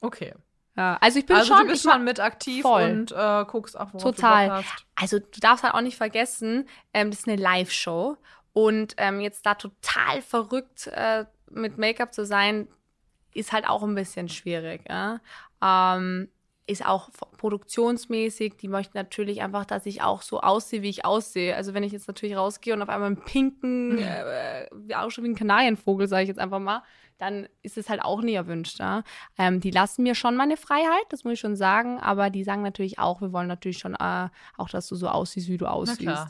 Okay. 0.00 0.34
Ja, 0.76 0.96
also 1.00 1.18
ich 1.18 1.26
bin 1.26 1.34
also 1.34 1.52
schon, 1.52 1.64
du 1.64 1.72
bist 1.72 1.84
ich 1.84 1.90
schon 1.90 2.04
mit 2.04 2.20
aktiv 2.20 2.62
voll. 2.62 2.82
und 2.84 3.10
äh, 3.10 3.44
guckst 3.48 3.76
auch, 3.78 3.92
worauf 3.92 4.14
Total. 4.14 4.46
du 4.46 4.54
Bock 4.54 4.64
hast. 4.64 4.86
Also 4.94 5.18
du 5.18 5.40
darfst 5.40 5.64
halt 5.64 5.74
auch 5.74 5.80
nicht 5.80 5.96
vergessen, 5.96 6.68
ähm, 6.94 7.10
das 7.10 7.20
ist 7.20 7.28
eine 7.28 7.36
Live-Show 7.42 8.16
und 8.52 8.94
ähm, 8.96 9.20
jetzt 9.20 9.46
da 9.46 9.54
total 9.54 10.22
verrückt 10.22 10.88
äh, 10.88 11.24
mit 11.50 11.78
Make-up 11.78 12.12
zu 12.12 12.24
sein, 12.24 12.68
ist 13.34 13.52
halt 13.52 13.68
auch 13.68 13.82
ein 13.82 13.94
bisschen 13.94 14.28
schwierig. 14.28 14.82
Ja? 14.88 15.20
Ähm, 15.62 16.28
ist 16.66 16.84
auch 16.84 17.08
produktionsmäßig, 17.38 18.58
die 18.58 18.68
möchten 18.68 18.98
natürlich 18.98 19.40
einfach, 19.40 19.64
dass 19.64 19.86
ich 19.86 20.02
auch 20.02 20.20
so 20.20 20.40
aussehe, 20.40 20.82
wie 20.82 20.90
ich 20.90 21.04
aussehe. 21.04 21.56
Also 21.56 21.72
wenn 21.72 21.82
ich 21.82 21.92
jetzt 21.92 22.08
natürlich 22.08 22.36
rausgehe 22.36 22.74
und 22.74 22.82
auf 22.82 22.90
einmal 22.90 23.06
einen 23.06 23.24
pinken, 23.24 23.98
äh, 23.98 24.66
wie 24.74 24.94
auch 24.94 25.10
schon 25.10 25.24
wie 25.24 25.30
ein 25.30 25.34
Kanarienvogel, 25.34 26.08
sage 26.08 26.24
ich 26.24 26.28
jetzt 26.28 26.38
einfach 26.38 26.58
mal, 26.58 26.82
dann 27.16 27.48
ist 27.62 27.78
es 27.78 27.88
halt 27.88 28.02
auch 28.02 28.20
nie 28.20 28.34
erwünscht. 28.34 28.78
Ja? 28.80 29.02
Ähm, 29.38 29.60
die 29.60 29.70
lassen 29.70 30.02
mir 30.02 30.14
schon 30.14 30.36
meine 30.36 30.58
Freiheit, 30.58 31.06
das 31.08 31.24
muss 31.24 31.34
ich 31.34 31.40
schon 31.40 31.56
sagen, 31.56 31.98
aber 32.00 32.28
die 32.28 32.44
sagen 32.44 32.62
natürlich 32.62 32.98
auch, 32.98 33.22
wir 33.22 33.32
wollen 33.32 33.48
natürlich 33.48 33.78
schon 33.78 33.94
äh, 33.94 34.28
auch, 34.58 34.68
dass 34.68 34.88
du 34.88 34.94
so 34.94 35.08
aussiehst, 35.08 35.48
wie 35.48 35.56
du 35.56 35.66
aussiehst. 35.66 36.26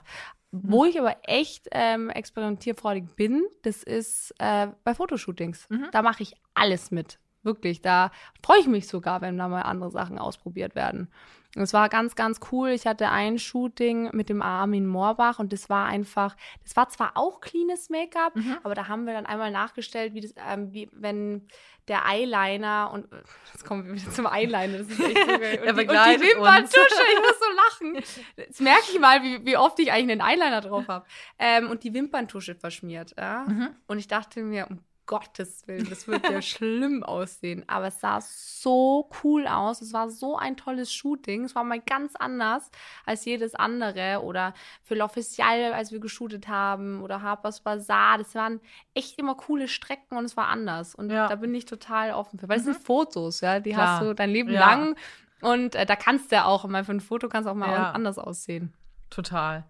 Wo 0.50 0.86
ich 0.86 0.98
aber 0.98 1.16
echt 1.24 1.68
ähm, 1.72 2.08
experimentierfreudig 2.08 3.04
bin, 3.16 3.46
das 3.62 3.82
ist 3.82 4.34
äh, 4.38 4.68
bei 4.82 4.94
Fotoshootings. 4.94 5.68
Mhm. 5.68 5.88
Da 5.92 6.02
mache 6.02 6.22
ich 6.22 6.34
alles 6.54 6.90
mit. 6.90 7.18
Wirklich. 7.42 7.82
Da 7.82 8.10
freue 8.42 8.60
ich 8.60 8.66
mich 8.66 8.88
sogar, 8.88 9.20
wenn 9.20 9.36
da 9.36 9.48
mal 9.48 9.62
andere 9.62 9.90
Sachen 9.90 10.18
ausprobiert 10.18 10.74
werden. 10.74 11.08
Es 11.56 11.72
war 11.72 11.88
ganz, 11.88 12.14
ganz 12.14 12.40
cool. 12.52 12.68
Ich 12.70 12.86
hatte 12.86 13.08
ein 13.08 13.38
Shooting 13.38 14.10
mit 14.12 14.28
dem 14.28 14.42
Armin 14.42 14.86
Moorbach 14.86 15.38
und 15.38 15.52
das 15.52 15.70
war 15.70 15.86
einfach, 15.86 16.36
das 16.62 16.76
war 16.76 16.88
zwar 16.90 17.12
auch 17.16 17.40
cleanes 17.40 17.88
Make-up, 17.88 18.36
Mhm. 18.36 18.58
aber 18.62 18.74
da 18.74 18.86
haben 18.88 19.06
wir 19.06 19.14
dann 19.14 19.26
einmal 19.26 19.50
nachgestellt, 19.50 20.12
wie 20.14 20.20
das, 20.20 20.34
ähm, 20.46 20.72
wie 20.72 20.88
wenn 20.92 21.48
der 21.88 22.04
Eyeliner 22.06 22.90
und 22.92 23.08
jetzt 23.54 23.64
kommen 23.64 23.86
wir 23.86 23.94
wieder 23.94 24.10
zum 24.10 24.26
Eyeliner, 24.26 24.76
das 24.78 24.88
ist 24.88 25.00
echt 25.00 25.18
so 25.18 25.38
geil. 25.38 25.58
Und, 25.68 25.76
die, 25.78 25.80
und 25.80 25.88
die 25.88 26.20
Wimperntusche, 26.20 27.02
ich 27.14 27.18
muss 27.18 27.38
so 27.40 27.80
lachen. 27.86 28.04
Jetzt 28.36 28.60
merke 28.60 28.84
ich 28.92 29.00
mal, 29.00 29.22
wie, 29.22 29.46
wie 29.46 29.56
oft 29.56 29.78
ich 29.78 29.90
eigentlich 29.90 30.20
einen 30.20 30.28
Eyeliner 30.28 30.60
drauf 30.60 30.86
habe. 30.86 31.06
Ähm, 31.38 31.70
und 31.70 31.84
die 31.84 31.94
Wimperntusche 31.94 32.54
verschmiert. 32.54 33.14
Ja? 33.16 33.46
Mhm. 33.48 33.70
Und 33.86 33.98
ich 33.98 34.06
dachte 34.06 34.42
mir, 34.42 34.66
um 34.68 34.80
Gottes 35.08 35.66
Willen, 35.66 35.88
das 35.90 36.06
wird 36.06 36.22
ja 36.30 36.40
schlimm 36.42 37.02
aussehen. 37.02 37.64
Aber 37.66 37.86
es 37.88 37.98
sah 37.98 38.20
so 38.20 39.10
cool 39.24 39.48
aus. 39.48 39.82
Es 39.82 39.92
war 39.92 40.08
so 40.10 40.36
ein 40.36 40.56
tolles 40.56 40.92
Shooting. 40.92 41.44
Es 41.44 41.56
war 41.56 41.64
mal 41.64 41.80
ganz 41.80 42.14
anders 42.14 42.70
als 43.04 43.24
jedes 43.24 43.56
andere. 43.56 44.22
Oder 44.22 44.54
für 44.84 44.94
L'Official, 44.94 45.72
als 45.72 45.90
wir 45.90 45.98
geshootet 45.98 46.46
haben. 46.46 47.02
Oder 47.02 47.22
Harper's 47.22 47.60
Bazaar. 47.62 48.18
Das 48.18 48.34
waren 48.36 48.60
echt 48.94 49.18
immer 49.18 49.34
coole 49.34 49.66
Strecken 49.66 50.16
und 50.16 50.24
es 50.26 50.36
war 50.36 50.46
anders. 50.48 50.94
Und 50.94 51.10
Ja. 51.10 51.26
da 51.26 51.34
bin 51.34 51.52
ich 51.54 51.64
total 51.64 52.12
offen 52.12 52.38
für. 52.38 52.48
Weil 52.48 52.58
es 52.58 52.64
sind 52.64 52.76
Fotos, 52.76 53.40
ja. 53.40 53.58
Die 53.58 53.72
Klar. 53.72 53.88
hast 54.00 54.02
du 54.02 54.14
dein 54.14 54.30
Leben 54.30 54.50
Ja. 54.50 54.60
lang. 54.60 54.94
Und 55.40 55.74
äh, 55.74 55.86
da 55.86 55.96
kannst 55.96 56.30
du 56.30 56.36
ja 56.36 56.44
auch 56.44 56.64
mal 56.66 56.84
für 56.84 56.92
ein 56.92 57.00
Foto 57.00 57.28
kannst 57.28 57.46
du 57.46 57.50
auch 57.50 57.56
mal 57.56 57.70
Ja. 57.72 57.92
anders 57.92 58.18
aussehen. 58.18 58.74
Total. 59.10 59.64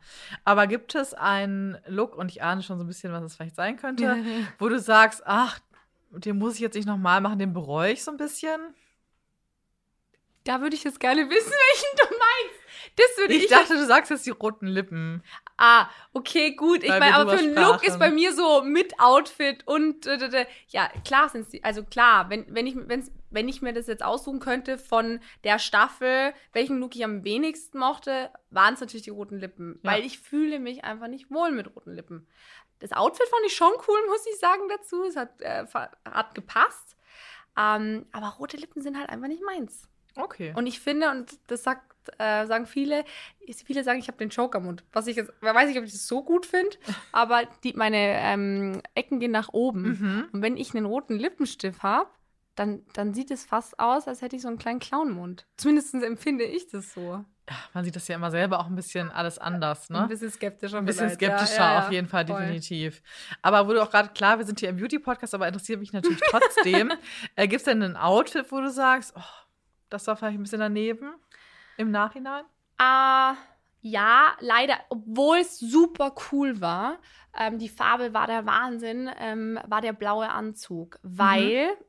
Aber 0.45 0.67
gibt 0.67 0.95
es 0.95 1.15
einen 1.15 1.79
Look, 1.87 2.17
und 2.17 2.31
ich 2.31 2.43
ahne 2.43 2.63
schon 2.63 2.79
so 2.79 2.85
ein 2.85 2.89
bisschen, 2.89 3.13
was 3.13 3.23
es 3.23 3.37
vielleicht 3.37 3.57
sein 3.57 3.77
könnte, 3.77 4.17
wo 4.59 4.69
du 4.69 4.79
sagst, 4.81 5.23
ach, 5.25 5.61
den 6.11 6.39
muss 6.39 6.55
ich 6.55 6.61
jetzt 6.61 6.75
nicht 6.75 6.89
nochmal 6.89 7.21
machen, 7.21 7.39
den 7.39 7.53
bereue 7.53 7.93
ich 7.93 8.03
so 8.03 8.11
ein 8.11 8.17
bisschen? 8.17 8.61
Da 10.45 10.61
würde 10.61 10.75
ich 10.75 10.85
jetzt 10.85 11.01
gerne 11.01 11.29
wissen, 11.29 11.53
welchen 11.53 11.97
du 11.97 12.05
meinst. 12.05 12.59
Das 12.97 13.19
würde 13.19 13.35
ich. 13.35 13.45
Ich 13.45 13.51
dachte, 13.51 13.75
du 13.75 13.87
sagst 13.87 14.11
jetzt 14.11 14.27
die 14.27 14.31
roten 14.31 14.67
Lippen. 14.67 15.23
Ah, 15.57 15.89
okay, 16.13 16.55
gut. 16.55 16.83
Ich 16.83 16.89
meine, 16.89 17.15
aber 17.15 17.37
für 17.37 17.45
einen 17.45 17.55
Look 17.55 17.85
ist 17.85 17.99
bei 17.99 18.11
mir 18.11 18.33
so 18.33 18.63
mit 18.63 18.99
Outfit 18.99 19.67
und 19.67 20.07
äh, 20.07 20.47
ja, 20.69 20.89
klar 21.05 21.29
sind 21.29 21.49
sie. 21.49 21.63
Also 21.63 21.85
klar, 21.85 22.31
wenn, 22.31 22.47
wenn, 22.49 22.67
ich, 22.67 22.77
wenn's, 22.77 23.11
wenn 23.31 23.49
ich 23.49 23.63
mir 23.63 23.73
das 23.73 23.87
jetzt 23.87 24.03
aussuchen 24.03 24.41
könnte 24.41 24.79
von 24.79 25.21
der 25.45 25.59
Staffel, 25.59 26.33
welchen 26.53 26.79
Look 26.79 26.97
ich 26.97 27.05
am 27.05 27.25
wenigsten 27.25 27.79
mochte, 27.79 28.31
waren 28.51 28.75
es 28.75 28.81
natürlich 28.81 29.05
die 29.05 29.11
roten 29.11 29.39
Lippen. 29.39 29.79
Ja. 29.83 29.93
Weil 29.93 30.05
ich 30.05 30.19
fühle 30.19 30.59
mich 30.59 30.85
einfach 30.85 31.09
nicht 31.09 31.31
wohl 31.31 31.51
mit 31.51 31.75
roten 31.75 31.95
Lippen. 31.95 32.27
Das 32.81 32.93
Outfit 32.93 33.29
fand 33.29 33.47
ich 33.47 33.57
schon 33.57 33.73
cool, 33.89 33.99
muss 34.09 34.27
ich 34.33 34.39
sagen, 34.39 34.63
dazu. 34.69 35.05
Es 35.05 35.17
hat, 35.17 35.41
äh, 35.41 35.67
hat 36.05 36.35
gepasst. 36.35 36.97
Ähm, 37.57 38.07
aber 38.13 38.29
rote 38.39 38.57
Lippen 38.57 38.83
sind 38.83 38.97
halt 38.99 39.11
einfach 39.11 39.29
nicht 39.29 39.43
meins. 39.43 39.89
Okay. 40.15 40.53
Und 40.57 40.67
ich 40.67 40.81
finde, 40.81 41.11
und 41.11 41.39
das 41.49 41.63
sagt, 41.63 41.83
äh, 42.19 42.47
sagen 42.47 42.67
viele, 42.67 43.05
viele 43.65 43.85
sagen, 43.85 43.99
ich 43.99 44.09
habe 44.09 44.19
den 44.19 44.31
Joker-Mund. 44.31 44.85
Was 44.93 45.07
ich 45.07 45.17
jetzt, 45.17 45.33
weiß 45.41 45.69
nicht, 45.69 45.79
ob 45.79 45.85
ich 45.85 45.93
das 45.93 46.07
so 46.07 46.23
gut 46.23 46.47
finde, 46.47 46.77
aber 47.13 47.43
die, 47.65 47.75
meine 47.75 47.97
ähm, 47.97 48.83
Ecken 48.95 49.21
gehen 49.21 49.31
nach 49.31 49.51
oben. 49.53 49.83
Mhm. 49.83 50.29
Und 50.33 50.43
wenn 50.43 50.57
ich 50.57 50.75
einen 50.75 50.87
roten 50.87 51.19
Lippenstift 51.19 51.83
habe, 51.83 52.11
dann, 52.59 52.83
dann 52.93 53.15
sieht 53.15 53.31
es 53.31 53.45
fast 53.45 53.79
aus, 53.79 54.09
als 54.09 54.23
hätte 54.23 54.37
ich 54.37 54.43
so 54.43 54.49
einen 54.49 54.59
kleinen 54.59 54.81
Clownmund. 54.81 55.47
Zumindest 55.57 55.95
empfinde 55.95 56.45
ich 56.45 56.69
das 56.69 56.93
so. 56.93 57.25
Ja, 57.49 57.57
man 57.73 57.85
sieht 57.85 57.97
das 57.97 58.09
ja 58.09 58.17
immer 58.17 58.31
selber 58.31 58.59
auch 58.59 58.67
ein 58.67 58.75
bisschen 58.75 59.11
alles 59.11 59.39
anders, 59.39 59.89
ne? 59.89 60.03
Ein 60.03 60.09
bisschen 60.09 60.31
skeptischer. 60.31 60.79
Ein 60.79 60.85
bisschen 60.85 61.09
skeptischer, 61.09 61.57
ja, 61.57 61.75
ja, 61.75 61.87
auf 61.87 61.93
jeden 61.93 62.09
Fall, 62.09 62.27
voll. 62.27 62.41
definitiv. 62.41 63.03
Aber 63.41 63.67
wurde 63.67 63.83
auch 63.83 63.91
gerade 63.91 64.11
klar, 64.11 64.39
wir 64.39 64.45
sind 64.45 64.61
hier 64.61 64.69
im 64.69 64.77
Beauty-Podcast, 64.77 65.35
aber 65.35 65.47
interessiert 65.47 65.81
mich 65.81 65.93
natürlich 65.93 66.21
trotzdem. 66.29 66.93
äh, 67.37 67.49
Gibt 67.49 67.61
es 67.61 67.65
denn 67.65 67.83
ein 67.83 67.97
Outfit, 67.97 68.51
wo 68.51 68.61
du 68.61 68.71
sagst, 68.71 69.15
oh, 69.17 69.23
das 69.89 70.07
war 70.07 70.17
vielleicht 70.17 70.39
ein 70.39 70.43
bisschen 70.43 70.61
daneben 70.61 71.15
im 71.79 71.91
Nachhinein? 71.91 72.45
Ah, 72.77 73.33
uh, 73.33 73.37
ja, 73.81 74.33
leider, 74.41 74.75
obwohl 74.89 75.39
es 75.39 75.59
super 75.59 76.15
cool 76.31 76.61
war. 76.61 76.99
Ähm, 77.39 77.59
die 77.59 77.69
Farbe 77.69 78.13
war 78.13 78.27
der 78.27 78.47
Wahnsinn, 78.47 79.09
ähm, 79.19 79.59
war 79.67 79.81
der 79.81 79.93
blaue 79.93 80.29
Anzug, 80.29 80.99
mhm. 81.03 81.19
weil 81.19 81.67
mhm. 81.67 81.85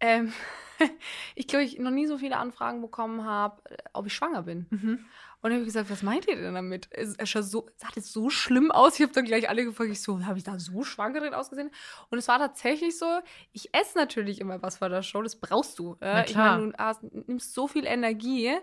Ähm, 0.00 0.32
ich 1.34 1.46
glaube, 1.46 1.64
ich 1.64 1.78
noch 1.78 1.90
nie 1.90 2.06
so 2.06 2.18
viele 2.18 2.36
Anfragen 2.36 2.80
bekommen 2.80 3.24
habe, 3.24 3.62
äh, 3.70 3.76
ob 3.92 4.06
ich 4.06 4.14
schwanger 4.14 4.42
bin. 4.42 4.66
Mhm. 4.70 5.04
Und 5.42 5.50
dann 5.50 5.52
habe 5.52 5.62
ich 5.62 5.68
gesagt, 5.68 5.90
was 5.90 6.02
meint 6.02 6.26
ihr 6.26 6.36
denn 6.36 6.54
damit? 6.54 6.88
Es, 6.90 7.14
es 7.16 7.30
sah, 7.30 7.42
so, 7.42 7.68
sah 7.76 7.88
das 7.94 8.12
so 8.12 8.30
schlimm 8.30 8.70
aus. 8.70 8.96
Ich 8.96 9.02
habe 9.02 9.12
dann 9.12 9.26
gleich 9.26 9.48
alle 9.48 9.64
gefragt, 9.64 9.90
ich 9.90 10.02
so, 10.02 10.24
habe 10.24 10.38
ich 10.38 10.44
da 10.44 10.58
so 10.58 10.82
schwanger 10.82 11.20
drin 11.20 11.34
ausgesehen? 11.34 11.70
Und 12.10 12.18
es 12.18 12.26
war 12.26 12.38
tatsächlich 12.38 12.98
so, 12.98 13.06
ich 13.52 13.72
esse 13.72 13.96
natürlich 13.96 14.40
immer 14.40 14.60
was 14.62 14.78
vor 14.78 14.88
der 14.88 15.02
Show, 15.02 15.22
das 15.22 15.36
brauchst 15.36 15.78
du. 15.78 15.96
Äh, 16.00 16.24
ich 16.28 16.34
meine, 16.34 16.72
du 16.72 16.78
hast, 16.78 17.02
nimmst 17.02 17.54
so 17.54 17.68
viel 17.68 17.86
Energie 17.86 18.56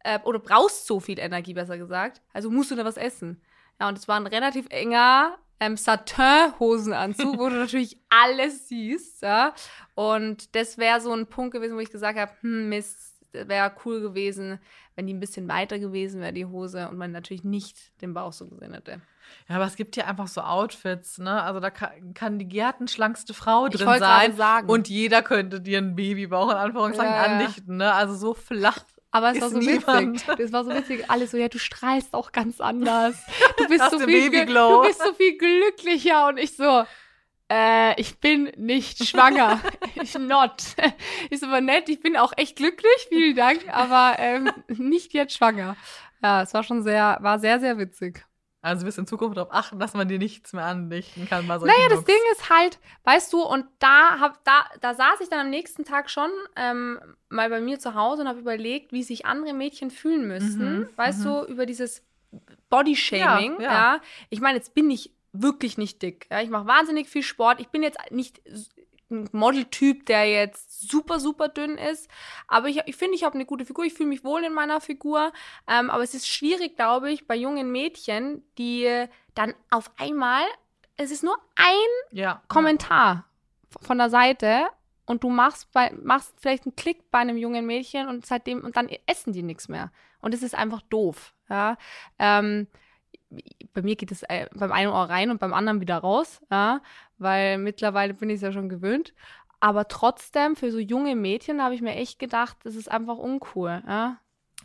äh, 0.00 0.20
oder 0.24 0.38
brauchst 0.38 0.86
so 0.86 1.00
viel 1.00 1.18
Energie, 1.18 1.54
besser 1.54 1.78
gesagt. 1.78 2.22
Also 2.32 2.50
musst 2.50 2.70
du 2.70 2.76
da 2.76 2.84
was 2.84 2.98
essen. 2.98 3.42
Ja, 3.80 3.88
und 3.88 3.98
es 3.98 4.06
war 4.06 4.16
ein 4.16 4.26
relativ 4.26 4.66
enger 4.70 5.38
ähm, 5.60 5.76
Satin-Hosenanzug, 5.76 7.38
wo 7.38 7.48
du 7.48 7.56
natürlich 7.56 7.98
alles 8.08 8.68
siehst. 8.68 9.22
Ja? 9.22 9.54
Und 9.94 10.54
das 10.54 10.78
wäre 10.78 11.00
so 11.00 11.12
ein 11.12 11.26
Punkt 11.26 11.52
gewesen, 11.52 11.76
wo 11.76 11.80
ich 11.80 11.90
gesagt 11.90 12.18
habe, 12.18 12.32
hm, 12.40 12.68
Mist, 12.68 13.08
wäre 13.32 13.72
cool 13.84 14.00
gewesen, 14.00 14.58
wenn 14.96 15.06
die 15.06 15.14
ein 15.14 15.20
bisschen 15.20 15.48
weiter 15.48 15.78
gewesen 15.78 16.20
wäre, 16.20 16.32
die 16.32 16.46
Hose, 16.46 16.88
und 16.88 16.98
man 16.98 17.12
natürlich 17.12 17.44
nicht 17.44 18.00
den 18.00 18.14
Bauch 18.14 18.32
so 18.32 18.46
gesehen 18.46 18.74
hätte. 18.74 19.00
Ja, 19.48 19.56
aber 19.56 19.66
es 19.66 19.76
gibt 19.76 19.96
ja 19.96 20.06
einfach 20.06 20.26
so 20.26 20.40
Outfits, 20.40 21.18
ne? 21.18 21.42
Also 21.42 21.60
da 21.60 21.70
kann, 21.70 22.14
kann 22.14 22.38
die 22.38 22.48
gärtenschlankste 22.48 23.34
Frau 23.34 23.68
drin 23.68 23.98
sein 23.98 24.36
sagen. 24.36 24.68
und 24.68 24.88
jeder 24.88 25.22
könnte 25.22 25.60
dir 25.60 25.78
einen 25.78 25.96
Babybauch 25.96 26.50
in 26.50 26.56
Anführungszeichen 26.56 27.14
ja, 27.14 27.22
andichten, 27.24 27.76
ne? 27.76 27.92
Also 27.92 28.14
so 28.14 28.34
flach 28.34 28.84
aber 29.10 29.32
es 29.32 29.40
war 29.40 29.48
so 29.48 29.58
niemand. 29.58 30.14
witzig. 30.14 30.36
Das 30.36 30.52
war 30.52 30.64
so 30.64 30.70
witzig. 30.70 31.08
Alle 31.08 31.26
so, 31.26 31.36
ja, 31.36 31.48
du 31.48 31.58
strahlst 31.58 32.14
auch 32.14 32.32
ganz 32.32 32.60
anders. 32.60 33.16
Du 33.56 33.66
bist, 33.68 33.90
so 33.90 33.98
viel, 33.98 34.30
du 34.30 34.82
bist 34.82 35.02
so 35.02 35.14
viel 35.14 35.38
glücklicher. 35.38 36.28
Und 36.28 36.38
ich 36.38 36.56
so, 36.56 36.84
äh, 37.50 37.98
ich 37.98 38.18
bin 38.18 38.52
nicht 38.56 39.06
schwanger. 39.06 39.60
ich 40.02 40.18
not. 40.18 40.62
Ist 41.30 41.42
aber 41.42 41.60
nett, 41.60 41.88
ich 41.88 42.00
bin 42.00 42.16
auch 42.16 42.32
echt 42.36 42.56
glücklich, 42.56 43.06
vielen 43.08 43.36
Dank, 43.36 43.66
aber 43.68 44.16
ähm, 44.18 44.50
nicht 44.68 45.14
jetzt 45.14 45.34
schwanger. 45.34 45.76
Ja, 46.22 46.42
es 46.42 46.52
war 46.52 46.62
schon 46.62 46.82
sehr, 46.82 47.18
war 47.20 47.38
sehr, 47.38 47.60
sehr 47.60 47.78
witzig. 47.78 48.24
Also 48.60 48.84
wirst 48.86 48.98
in 48.98 49.06
Zukunft 49.06 49.36
darauf 49.36 49.52
achten, 49.52 49.78
dass 49.78 49.94
man 49.94 50.08
dir 50.08 50.18
nichts 50.18 50.52
mehr 50.52 50.64
andichten 50.64 51.28
kann. 51.28 51.46
Bei 51.46 51.58
naja, 51.58 51.88
das 51.90 52.04
Ding 52.04 52.16
ist 52.32 52.50
halt, 52.50 52.80
weißt 53.04 53.32
du, 53.32 53.42
und 53.42 53.66
da 53.78 54.18
hab, 54.18 54.42
da, 54.44 54.64
da 54.80 54.94
saß 54.94 55.20
ich 55.20 55.28
dann 55.28 55.38
am 55.38 55.50
nächsten 55.50 55.84
Tag 55.84 56.10
schon 56.10 56.30
ähm, 56.56 56.98
mal 57.28 57.48
bei 57.50 57.60
mir 57.60 57.78
zu 57.78 57.94
Hause 57.94 58.22
und 58.22 58.28
habe 58.28 58.40
überlegt, 58.40 58.92
wie 58.92 59.04
sich 59.04 59.26
andere 59.26 59.52
Mädchen 59.52 59.90
fühlen 59.90 60.26
müssten. 60.26 60.78
Mhm, 60.78 60.88
weißt 60.96 61.20
mhm. 61.20 61.24
du, 61.24 61.44
über 61.44 61.66
dieses 61.66 62.02
Bodyshaming. 62.68 63.60
Ja, 63.60 63.62
ja. 63.62 63.72
ja. 63.72 64.00
Ich 64.28 64.40
meine, 64.40 64.58
jetzt 64.58 64.74
bin 64.74 64.90
ich 64.90 65.12
wirklich 65.32 65.78
nicht 65.78 66.02
dick. 66.02 66.26
Ja? 66.30 66.42
Ich 66.42 66.50
mache 66.50 66.66
wahnsinnig 66.66 67.08
viel 67.08 67.22
Sport. 67.22 67.60
Ich 67.60 67.68
bin 67.68 67.84
jetzt 67.84 67.98
nicht 68.10 68.40
ein 69.10 69.28
Modeltyp, 69.32 70.04
der 70.06 70.28
jetzt 70.28 70.67
super, 70.80 71.20
super 71.20 71.48
dünn 71.48 71.76
ist. 71.76 72.08
Aber 72.46 72.68
ich 72.68 72.76
finde, 72.76 72.90
ich, 72.90 72.96
find, 72.96 73.14
ich 73.14 73.24
habe 73.24 73.34
eine 73.34 73.46
gute 73.46 73.64
Figur. 73.64 73.84
Ich 73.84 73.94
fühle 73.94 74.08
mich 74.08 74.24
wohl 74.24 74.44
in 74.44 74.52
meiner 74.52 74.80
Figur. 74.80 75.32
Ähm, 75.66 75.90
aber 75.90 76.02
es 76.02 76.14
ist 76.14 76.28
schwierig, 76.28 76.76
glaube 76.76 77.10
ich, 77.10 77.26
bei 77.26 77.36
jungen 77.36 77.70
Mädchen, 77.70 78.42
die 78.58 79.06
dann 79.34 79.54
auf 79.70 79.90
einmal, 79.98 80.42
es 80.96 81.10
ist 81.10 81.22
nur 81.22 81.36
ein 81.56 82.18
ja. 82.18 82.42
Kommentar 82.48 83.24
von 83.82 83.98
der 83.98 84.10
Seite 84.10 84.66
und 85.06 85.24
du 85.24 85.30
machst, 85.30 85.72
bei, 85.72 85.92
machst 86.02 86.34
vielleicht 86.38 86.66
einen 86.66 86.76
Klick 86.76 87.10
bei 87.10 87.18
einem 87.18 87.36
jungen 87.36 87.66
Mädchen 87.66 88.08
und 88.08 88.26
seitdem, 88.26 88.62
und 88.62 88.76
dann 88.76 88.90
essen 89.06 89.32
die 89.32 89.42
nichts 89.42 89.68
mehr. 89.68 89.90
Und 90.20 90.34
es 90.34 90.42
ist 90.42 90.54
einfach 90.54 90.82
doof. 90.82 91.34
Ja. 91.48 91.78
Ähm, 92.18 92.66
bei 93.72 93.82
mir 93.82 93.96
geht 93.96 94.12
es 94.12 94.22
äh, 94.24 94.46
beim 94.54 94.72
einen 94.72 94.90
Ohr 94.90 95.08
rein 95.08 95.30
und 95.30 95.38
beim 95.38 95.54
anderen 95.54 95.80
wieder 95.80 95.98
raus, 95.98 96.40
ja, 96.50 96.80
weil 97.18 97.58
mittlerweile 97.58 98.14
bin 98.14 98.30
ich 98.30 98.36
es 98.36 98.42
ja 98.42 98.52
schon 98.52 98.68
gewöhnt. 98.68 99.14
Aber 99.60 99.88
trotzdem, 99.88 100.56
für 100.56 100.70
so 100.70 100.78
junge 100.78 101.16
Mädchen 101.16 101.62
habe 101.62 101.74
ich 101.74 101.82
mir 101.82 101.94
echt 101.94 102.18
gedacht, 102.18 102.56
das 102.64 102.76
ist 102.76 102.90
einfach 102.90 103.16
uncool, 103.16 103.82
ja. 103.86 104.18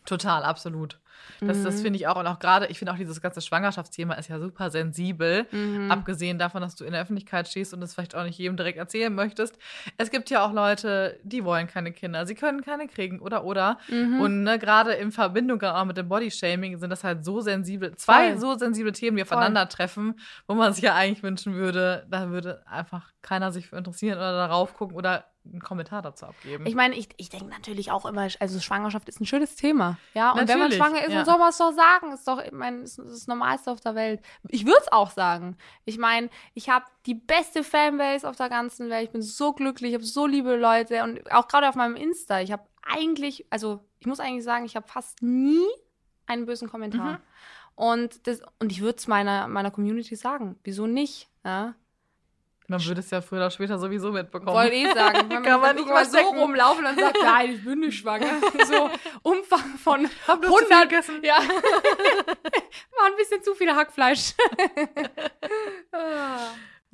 Total, 0.06 0.44
absolut. 0.44 1.00
Das, 1.42 1.58
mhm. 1.58 1.64
das 1.64 1.82
finde 1.82 1.98
ich 1.98 2.08
auch. 2.08 2.18
Und 2.18 2.28
auch 2.28 2.40
gerade, 2.40 2.68
ich 2.68 2.80
finde 2.80 2.94
auch 2.94 2.98
dieses 2.98 3.22
ganze 3.22 3.42
Schwangerschaftsthema 3.42 4.14
ist 4.16 4.30
ja 4.30 4.40
super 4.40 4.70
sensibel. 4.70 5.46
Mhm. 5.52 5.92
Abgesehen 5.92 6.40
davon, 6.40 6.62
dass 6.62 6.76
du 6.76 6.86
in 6.86 6.92
der 6.92 7.02
Öffentlichkeit 7.02 7.48
stehst 7.48 7.74
und 7.74 7.82
es 7.82 7.94
vielleicht 7.94 8.16
auch 8.16 8.24
nicht 8.24 8.38
jedem 8.38 8.58
direkt 8.58 8.78
erzählen 8.78 9.14
möchtest. 9.14 9.58
Es 9.98 10.12
gibt 10.12 10.30
ja 10.30 10.46
auch 10.46 10.54
Leute, 10.54 11.20
die 11.24 11.44
wollen 11.44 11.68
keine 11.68 11.92
Kinder. 11.92 12.26
Sie 12.26 12.36
können 12.36 12.62
keine 12.62 12.88
kriegen 12.88 13.20
oder 13.20 13.44
oder. 13.44 13.78
Mhm. 13.90 14.22
Und 14.22 14.44
ne, 14.44 14.60
gerade 14.60 14.94
in 14.94 15.12
Verbindung 15.12 15.62
auch 15.62 15.86
mit 15.86 15.98
dem 15.98 16.10
Bodyshaming 16.10 16.78
sind 16.78 16.90
das 16.90 17.04
halt 17.04 17.26
so 17.26 17.42
sensibel, 17.42 17.96
zwei 17.96 18.32
Voll. 18.32 18.40
so 18.40 18.58
sensible 18.58 18.92
Themen, 18.92 19.18
die 19.18 19.24
aufeinandertreffen, 19.24 20.20
wo 20.48 20.56
man 20.56 20.74
sich 20.74 20.84
ja 20.84 20.96
eigentlich 20.96 21.24
wünschen 21.24 21.54
würde, 21.56 22.06
da 22.10 22.30
würde 22.30 22.64
einfach 22.68 23.12
keiner 23.22 23.52
sich 23.52 23.68
für 23.68 23.78
interessieren 23.78 24.18
oder 24.18 24.34
darauf 24.34 24.74
gucken 24.74 24.98
oder 24.98 25.26
einen 25.46 25.62
Kommentar 25.62 26.02
dazu 26.02 26.26
abgeben. 26.26 26.66
Ich 26.66 26.76
meine, 26.76 26.96
ich, 26.96 27.10
ich 27.18 27.30
denke 27.30 27.48
natürlich 27.48 27.92
auch 27.92 28.06
immer, 28.06 28.28
also 28.40 28.60
Schwangerschaft 28.60 29.10
ist 29.10 29.20
ein 29.20 29.26
schönes 29.26 29.56
Thema. 29.56 29.98
Ja, 30.14 30.32
und 30.32 30.38
natürlich, 30.38 30.50
wenn 30.50 30.60
man 30.60 30.72
schwanger 30.72 31.06
ist, 31.06 31.12
ja. 31.12 31.16
dann 31.18 31.26
soll 31.26 31.38
man 31.38 31.50
es 31.50 31.58
doch 31.58 31.74
sagen. 31.74 32.12
Ist 32.14 32.28
doch, 32.28 32.40
ich 32.42 32.52
meine, 32.52 32.78
ist 32.80 32.98
das 32.98 33.28
Normalste 33.28 33.72
auf 33.72 33.82
der 33.82 33.96
Welt. 33.96 34.22
Ich 34.50 34.66
würde 34.66 34.80
es 34.82 34.92
auch 34.92 35.12
sagen. 35.12 35.58
Ich 35.86 35.98
meine, 35.98 36.30
ich 36.54 36.70
habe 36.70 36.86
die 37.06 37.16
beste 37.16 37.64
Fanbase 37.64 38.28
auf 38.28 38.36
der 38.36 38.50
ganzen 38.50 38.90
Welt. 38.90 39.06
Ich 39.06 39.12
bin 39.12 39.22
so 39.22 39.54
glücklich, 39.54 39.92
ich 39.92 39.96
habe 39.96 40.06
so 40.06 40.26
liebe 40.26 40.56
Leute 40.56 41.04
und 41.04 41.32
auch 41.32 41.48
gerade 41.48 41.68
auf 41.68 41.76
meinem 41.76 41.96
Insta. 41.96 42.42
Ich 42.42 42.52
habe 42.52 42.64
eigentlich, 42.82 43.46
also 43.50 43.84
ich 44.00 44.08
muss 44.08 44.20
eigentlich 44.20 44.44
sagen, 44.44 44.66
ich 44.66 44.76
habe 44.76 44.88
fast 44.88 45.22
nie 45.22 45.66
einen 46.26 46.46
bösen 46.46 46.70
Kommentar. 46.70 47.14
Mhm. 47.14 47.18
Und, 47.76 48.28
das, 48.28 48.42
und 48.60 48.72
ich 48.72 48.82
würde 48.82 48.98
es 48.98 49.08
meiner, 49.08 49.48
meiner 49.48 49.72
Community 49.72 50.16
sagen. 50.16 50.58
Wieso 50.64 50.88
nicht? 50.88 51.30
Ja? 51.44 51.76
Man 52.68 52.84
würde 52.86 53.02
es 53.02 53.12
ja 53.12 53.22
früher 53.22 53.40
oder 53.40 53.52
später 53.52 53.78
sowieso 53.78 54.12
mitbekommen. 54.12 54.54
Wollte 54.56 54.76
ich 54.76 54.92
sagen. 54.94 55.30
Wenn 55.30 55.44
Kann 55.44 55.62
man 55.62 55.76
nicht 55.76 55.88
mal 55.88 56.06
so 56.06 56.18
rumlaufen 56.18 56.86
und 56.86 57.00
sagt, 57.00 57.18
nein, 57.22 57.52
ich 57.56 57.64
bin 57.64 57.80
nicht 57.80 58.00
schwanger. 58.00 58.26
So 58.66 58.90
Umfang 59.24 59.78
von 59.78 60.10
Hab 60.28 60.42
100. 60.42 60.90
gegessen. 60.90 61.22
Ja. 61.24 61.36
War 62.96 63.06
ein 63.08 63.16
bisschen 63.18 63.44
zu 63.44 63.54
viel 63.56 63.76
Hackfleisch. 63.76 64.34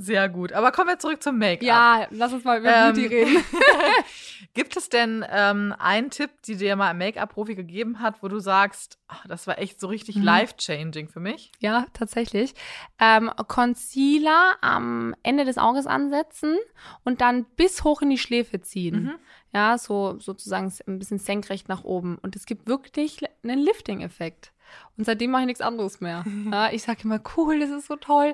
Sehr 0.01 0.29
gut. 0.29 0.53
Aber 0.53 0.72
kommen 0.72 0.88
wir 0.88 0.98
zurück 0.98 1.22
zum 1.22 1.38
Make-up. 1.38 1.62
Ja, 1.62 2.08
lass 2.12 2.32
uns 2.32 2.46
mal 2.46 2.60
über 2.60 2.74
ähm, 2.74 2.94
Beauty 2.94 3.08
reden. 3.08 3.44
Gibt 4.53 4.77
es 4.77 4.88
denn 4.88 5.25
ähm, 5.29 5.75
einen 5.77 6.10
Tipp, 6.10 6.41
die 6.44 6.56
dir 6.56 6.77
mal 6.77 6.91
ein 6.91 6.98
Make-up-Profi 6.98 7.53
gegeben 7.53 8.00
hat, 8.00 8.24
wo 8.24 8.29
du 8.29 8.39
sagst, 8.39 8.98
ach, 9.10 9.27
das 9.27 9.46
war 9.46 9.60
echt 9.60 9.82
so 9.82 9.88
richtig 9.88 10.15
mhm. 10.15 10.24
life-changing 10.24 11.10
für 11.10 11.20
mich? 11.20 11.51
Ja, 11.60 11.86
tatsächlich. 11.91 12.53
Ähm, 12.98 13.29
Concealer 13.50 14.56
am 14.62 15.15
Ende 15.22 15.44
des 15.44 15.58
Auges 15.58 15.86
ansetzen 15.86 16.58
und 17.03 17.20
dann 17.20 17.44
bis 17.58 17.84
hoch 17.84 18.01
in 18.01 18.10
die 18.10 18.18
Schläfe 18.18 18.62
ziehen. 18.62 19.03
Mhm. 19.03 19.15
Ja, 19.53 19.77
so 19.77 20.18
sozusagen 20.18 20.72
ein 20.88 21.00
bisschen 21.00 21.20
senkrecht 21.20 21.68
nach 21.68 21.84
oben. 21.84 22.18
Und 22.20 22.38
es 22.38 22.46
gibt 22.46 22.68
wirklich 22.68 23.20
einen 23.44 23.60
Lifting-Effekt. 23.60 24.53
Und 24.98 25.06
seitdem 25.06 25.32
mache 25.32 25.41
ich 25.41 25.48
nichts 25.48 25.62
anderes 25.62 26.00
mehr. 26.00 26.24
Ja, 26.51 26.72
ich 26.72 26.84
sage 26.84 27.01
immer, 27.03 27.20
cool, 27.36 27.60
das 27.60 27.70
ist 27.70 27.88
so 27.88 27.96
toll. 27.96 28.34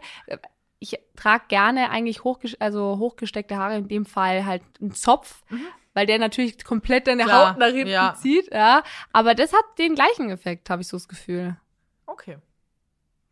Ich 0.80 0.98
trage 1.16 1.46
gerne 1.48 1.90
eigentlich 1.90 2.24
hochges 2.24 2.60
also 2.60 2.98
hochgesteckte 3.00 3.58
Haare, 3.58 3.78
in 3.78 3.88
dem 3.88 4.06
Fall 4.06 4.46
halt 4.46 4.62
einen 4.82 4.94
Zopf, 4.94 5.44
mhm. 5.50 5.66
weil 5.94 6.06
der 6.06 6.20
natürlich 6.20 6.64
komplett 6.64 7.08
deine 7.08 7.24
Klar, 7.24 7.52
Haut 7.52 7.58
nach 7.58 7.68
hinten 7.68 7.88
ja. 7.88 8.16
zieht. 8.16 8.52
Ja. 8.54 8.84
Aber 9.14 9.36
das 9.36 9.54
hat 9.54 9.66
den 9.80 9.96
gleichen 9.96 10.30
Effekt, 10.30 10.70
habe 10.70 10.82
ich 10.82 10.88
so 10.88 10.98
das 10.98 11.08
Gefühl. 11.08 11.58
Okay. 12.06 12.38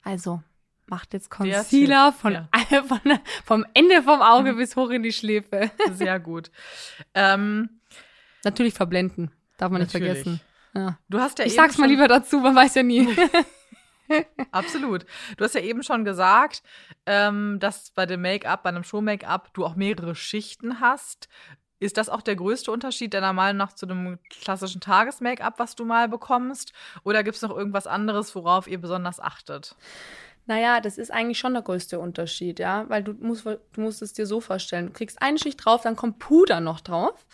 Also, 0.03 0.41
macht 0.87 1.13
jetzt 1.13 1.29
Concealer 1.29 2.11
von, 2.13 2.33
ja. 2.33 2.49
von, 2.83 3.19
vom 3.45 3.65
Ende 3.73 4.03
vom 4.03 4.21
Auge 4.21 4.53
mhm. 4.53 4.57
bis 4.57 4.75
hoch 4.75 4.89
in 4.89 5.03
die 5.03 5.13
Schläfe. 5.13 5.71
Sehr 5.91 6.19
gut. 6.19 6.51
Ähm, 7.13 7.69
Natürlich 8.43 8.73
verblenden, 8.73 9.31
darf 9.57 9.71
man 9.71 9.81
nicht 9.81 9.93
natürlich. 9.93 10.23
vergessen. 10.23 10.41
Ja. 10.75 10.97
Du 11.07 11.19
hast 11.19 11.39
ja 11.39 11.45
ich 11.45 11.53
sag's 11.53 11.77
mal 11.77 11.87
lieber 11.87 12.07
dazu, 12.07 12.39
man 12.39 12.55
weiß 12.55 12.75
ja 12.75 12.83
nie. 12.83 13.07
Absolut. 14.51 15.05
Du 15.37 15.43
hast 15.43 15.55
ja 15.55 15.61
eben 15.61 15.83
schon 15.83 16.05
gesagt, 16.05 16.63
ähm, 17.05 17.57
dass 17.59 17.91
bei 17.91 18.05
dem 18.05 18.21
Make-up, 18.21 18.63
bei 18.63 18.69
einem 18.69 18.83
Show-Make-up, 18.83 19.53
du 19.53 19.65
auch 19.65 19.75
mehrere 19.75 20.15
Schichten 20.15 20.79
hast. 20.79 21.27
Ist 21.79 21.97
das 21.97 22.07
auch 22.07 22.21
der 22.21 22.35
größte 22.35 22.71
Unterschied 22.71 23.13
deiner 23.13 23.33
Meinung 23.33 23.57
nach 23.57 23.73
zu 23.73 23.85
einem 23.85 24.17
klassischen 24.29 24.79
Tages-Make-up, 24.79 25.59
was 25.59 25.75
du 25.75 25.83
mal 25.83 26.07
bekommst? 26.07 26.71
Oder 27.03 27.23
gibt 27.23 27.35
es 27.35 27.41
noch 27.41 27.55
irgendwas 27.55 27.87
anderes, 27.87 28.33
worauf 28.35 28.67
ihr 28.67 28.79
besonders 28.79 29.19
achtet? 29.19 29.75
Naja, 30.45 30.81
das 30.81 30.97
ist 30.97 31.11
eigentlich 31.11 31.39
schon 31.39 31.53
der 31.53 31.61
größte 31.61 31.99
Unterschied, 31.99 32.59
ja, 32.59 32.87
weil 32.89 33.03
du 33.03 33.13
musst, 33.13 33.45
du 33.45 33.59
musst 33.81 34.01
es 34.01 34.13
dir 34.13 34.25
so 34.25 34.41
vorstellen. 34.41 34.87
Du 34.87 34.93
kriegst 34.93 35.21
eine 35.21 35.37
Schicht 35.39 35.63
drauf, 35.63 35.81
dann 35.81 35.95
kommt 35.95 36.19
Puder 36.19 36.59
noch 36.59 36.81
drauf 36.81 37.25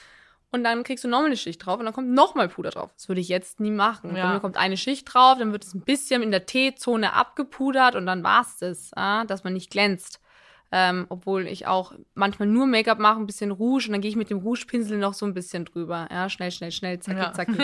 und 0.52 0.64
dann 0.64 0.84
kriegst 0.84 1.04
du 1.04 1.08
nochmal 1.08 1.28
eine 1.28 1.38
Schicht 1.38 1.66
drauf 1.66 1.80
und 1.80 1.86
dann 1.86 1.94
kommt 1.94 2.10
nochmal 2.10 2.50
Puder 2.50 2.72
drauf. 2.72 2.92
Das 2.96 3.08
würde 3.08 3.22
ich 3.22 3.30
jetzt 3.30 3.60
nie 3.60 3.72
machen. 3.72 4.16
Ja. 4.16 4.34
Mir 4.34 4.40
kommt 4.40 4.58
eine 4.58 4.78
Schicht 4.78 5.14
drauf, 5.14 5.38
dann 5.38 5.52
wird 5.52 5.64
es 5.64 5.74
ein 5.74 5.82
bisschen 5.82 6.24
in 6.24 6.32
der 6.32 6.46
T-Zone 6.46 7.14
abgepudert 7.14 7.96
und 7.96 8.06
dann 8.06 8.24
war's 8.24 8.58
das, 8.58 8.92
ja, 8.96 9.26
dass 9.26 9.44
man 9.44 9.54
nicht 9.54 9.70
glänzt. 9.70 10.20
Ähm, 10.72 11.08
obwohl 11.10 11.48
ich 11.48 11.66
auch 11.66 11.94
manchmal 12.14 12.48
nur 12.48 12.68
Make-up 12.68 13.00
mache, 13.00 13.20
ein 13.20 13.26
bisschen 13.26 13.50
Rouge 13.50 13.88
und 13.88 13.94
dann 13.94 14.02
gehe 14.02 14.10
ich 14.10 14.16
mit 14.16 14.30
dem 14.30 14.38
Rougepinsel 14.38 15.00
noch 15.00 15.16
so 15.16 15.26
ein 15.26 15.34
bisschen 15.34 15.66
drüber. 15.66 16.08
Ja, 16.12 16.30
schnell, 16.30 16.52
schnell, 16.52 16.72
schnell, 16.72 17.00
zacki, 17.00 17.20
ja. 17.20 17.34
zacki. 17.34 17.54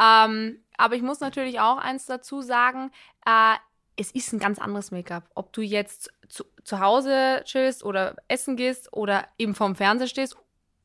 ähm, 0.00 0.58
aber 0.76 0.94
ich 0.94 1.02
muss 1.02 1.18
natürlich 1.18 1.58
auch 1.58 1.78
eins 1.78 2.06
dazu 2.06 2.42
sagen, 2.42 2.92
äh, 3.24 3.56
es 3.96 4.12
ist 4.12 4.32
ein 4.32 4.38
ganz 4.38 4.60
anderes 4.60 4.90
Make-up. 4.90 5.28
Ob 5.34 5.52
du 5.52 5.62
jetzt 5.62 6.12
zu, 6.28 6.44
zu 6.62 6.80
Hause 6.80 7.42
chillst 7.44 7.82
oder 7.82 8.14
essen 8.28 8.56
gehst 8.56 8.92
oder 8.92 9.26
eben 9.38 9.54
vorm 9.54 9.74
Fernseher 9.74 10.06
stehst 10.06 10.36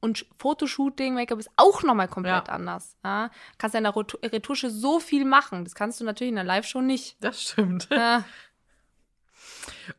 und 0.01 0.25
Fotoshooting, 0.38 1.13
Make-up 1.13 1.39
ist 1.39 1.51
auch 1.55 1.84
nochmal 1.84 2.08
komplett 2.08 2.48
ja. 2.48 2.53
anders. 2.53 2.98
Ja? 3.03 3.29
Kannst 3.58 3.75
ja 3.75 3.77
in 3.77 3.84
der 3.86 3.96
Retusche 3.96 4.70
so 4.70 5.00
viel 5.00 5.25
machen. 5.25 5.63
Das 5.63 5.75
kannst 5.75 6.01
du 6.01 6.03
natürlich 6.03 6.29
in 6.29 6.36
der 6.36 6.43
Live-Show 6.43 6.81
nicht. 6.81 7.17
Das 7.22 7.41
stimmt. 7.41 7.88
Ja. 7.91 8.25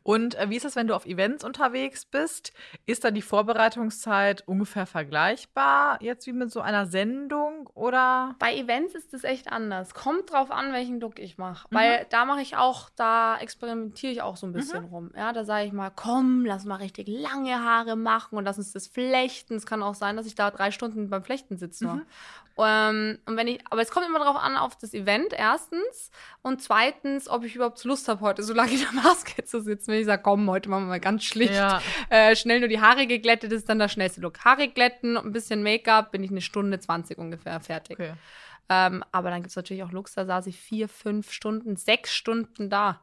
Und 0.03 0.35
äh, 0.35 0.49
wie 0.49 0.55
ist 0.55 0.65
das, 0.65 0.75
wenn 0.75 0.87
du 0.87 0.95
auf 0.95 1.05
Events 1.05 1.43
unterwegs 1.43 2.05
bist? 2.05 2.53
Ist 2.85 3.03
da 3.03 3.11
die 3.11 3.21
Vorbereitungszeit 3.21 4.47
ungefähr 4.47 4.85
vergleichbar 4.85 5.97
jetzt 6.01 6.27
wie 6.27 6.33
mit 6.33 6.51
so 6.51 6.61
einer 6.61 6.85
Sendung 6.85 7.69
oder? 7.73 8.35
Bei 8.39 8.55
Events 8.55 8.95
ist 8.95 9.13
es 9.13 9.23
echt 9.23 9.51
anders. 9.51 9.93
Kommt 9.93 10.31
drauf 10.31 10.51
an, 10.51 10.73
welchen 10.73 10.99
Look 10.99 11.19
ich 11.19 11.37
mache. 11.37 11.67
Mhm. 11.69 11.75
Weil 11.75 12.07
da 12.09 12.25
mache 12.25 12.41
ich 12.41 12.55
auch, 12.57 12.89
da 12.95 13.37
experimentiere 13.37 14.11
ich 14.11 14.21
auch 14.21 14.37
so 14.37 14.47
ein 14.47 14.53
bisschen 14.53 14.85
mhm. 14.85 14.89
rum. 14.89 15.11
Ja, 15.15 15.33
da 15.33 15.43
sage 15.43 15.65
ich 15.65 15.73
mal, 15.73 15.91
komm, 15.95 16.45
lass 16.45 16.65
mal 16.65 16.75
richtig 16.75 17.07
lange 17.07 17.63
Haare 17.63 17.95
machen 17.95 18.37
und 18.37 18.45
lass 18.45 18.57
uns 18.57 18.73
das 18.73 18.87
flechten. 18.87 19.55
Es 19.55 19.65
kann 19.65 19.83
auch 19.83 19.95
sein, 19.95 20.17
dass 20.17 20.25
ich 20.25 20.35
da 20.35 20.51
drei 20.51 20.71
Stunden 20.71 21.09
beim 21.09 21.23
Flechten 21.23 21.57
sitze. 21.57 21.87
Mhm. 21.87 22.05
Ähm, 22.57 23.19
und 23.25 23.35
wenn 23.35 23.47
ich, 23.47 23.61
aber 23.69 23.81
es 23.81 23.89
kommt 23.89 24.05
immer 24.05 24.19
darauf 24.19 24.35
an, 24.35 24.57
auf 24.57 24.77
das 24.77 24.93
Event 24.93 25.33
erstens 25.33 26.11
und 26.41 26.61
zweitens, 26.61 27.27
ob 27.27 27.43
ich 27.43 27.55
überhaupt 27.55 27.83
Lust 27.83 28.07
habe, 28.07 28.21
heute 28.21 28.43
so 28.43 28.53
lange 28.53 28.73
in 28.73 28.79
der 28.79 28.91
Maske 28.91 29.43
zu 29.43 29.52
sitzen. 29.59 29.91
Wenn 29.91 29.99
ich 29.99 30.05
sage, 30.05 30.21
komm, 30.21 30.49
heute 30.49 30.69
machen 30.69 30.83
wir 30.83 30.89
mal 30.89 30.99
ganz 30.99 31.23
schlicht, 31.23 31.53
ja. 31.53 31.81
äh, 32.09 32.35
schnell 32.35 32.59
nur 32.59 32.69
die 32.69 32.81
Haare 32.81 33.07
geglättet, 33.07 33.51
ist 33.51 33.69
dann 33.69 33.79
der 33.79 33.89
schnellste 33.89 34.21
Look. 34.21 34.39
Haare 34.39 34.67
glätten, 34.67 35.17
ein 35.17 35.31
bisschen 35.31 35.63
Make-up, 35.63 36.11
bin 36.11 36.23
ich 36.23 36.31
eine 36.31 36.41
Stunde 36.41 36.79
20 36.79 37.17
ungefähr 37.17 37.59
fertig. 37.59 37.99
Okay. 37.99 38.13
Ähm, 38.69 39.03
aber 39.11 39.29
dann 39.29 39.41
gibt 39.41 39.49
es 39.49 39.55
natürlich 39.55 39.83
auch 39.83 39.91
Looks, 39.91 40.13
da 40.13 40.25
saß 40.25 40.47
ich 40.47 40.59
vier, 40.59 40.87
fünf 40.87 41.31
Stunden, 41.31 41.75
sechs 41.75 42.13
Stunden 42.13 42.69
da. 42.69 43.01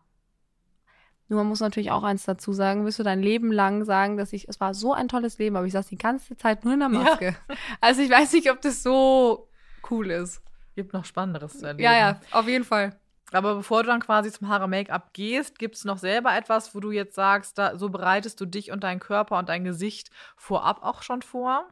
Nur 1.28 1.38
man 1.38 1.46
muss 1.46 1.60
natürlich 1.60 1.92
auch 1.92 2.02
eins 2.02 2.24
dazu 2.24 2.52
sagen, 2.52 2.84
wirst 2.84 2.98
du 2.98 3.04
dein 3.04 3.22
Leben 3.22 3.52
lang 3.52 3.84
sagen, 3.84 4.16
dass 4.16 4.32
ich, 4.32 4.48
es 4.48 4.58
war 4.58 4.74
so 4.74 4.92
ein 4.92 5.06
tolles 5.06 5.38
Leben, 5.38 5.56
aber 5.56 5.64
ich 5.64 5.72
saß 5.72 5.86
die 5.86 5.96
ganze 5.96 6.36
Zeit 6.36 6.64
nur 6.64 6.74
in 6.74 6.80
der 6.80 6.88
Maske. 6.88 7.36
Ja. 7.48 7.56
Also 7.80 8.02
ich 8.02 8.10
weiß 8.10 8.32
nicht, 8.32 8.50
ob 8.50 8.60
das 8.60 8.82
so 8.82 9.48
cool 9.90 10.10
ist. 10.10 10.42
Gibt 10.74 10.92
noch 10.92 11.04
Spannenderes 11.04 11.58
zu 11.58 11.66
erleben. 11.66 11.84
Ja, 11.84 11.96
ja, 11.96 12.20
auf 12.32 12.48
jeden 12.48 12.64
Fall. 12.64 12.98
Aber 13.32 13.54
bevor 13.54 13.82
du 13.82 13.88
dann 13.88 14.00
quasi 14.00 14.32
zum 14.32 14.48
Haare-Make-up 14.48 15.12
gehst, 15.12 15.58
gibt 15.58 15.76
es 15.76 15.84
noch 15.84 15.98
selber 15.98 16.36
etwas, 16.36 16.74
wo 16.74 16.80
du 16.80 16.90
jetzt 16.90 17.14
sagst, 17.14 17.58
da, 17.58 17.78
so 17.78 17.88
bereitest 17.88 18.40
du 18.40 18.46
dich 18.46 18.70
und 18.72 18.84
deinen 18.84 19.00
Körper 19.00 19.38
und 19.38 19.48
dein 19.48 19.64
Gesicht 19.64 20.10
vorab 20.36 20.82
auch 20.82 21.02
schon 21.02 21.22
vor? 21.22 21.68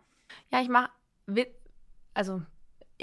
Ja, 0.52 0.60
ich 0.60 0.68
mache, 0.68 0.90
also 2.14 2.42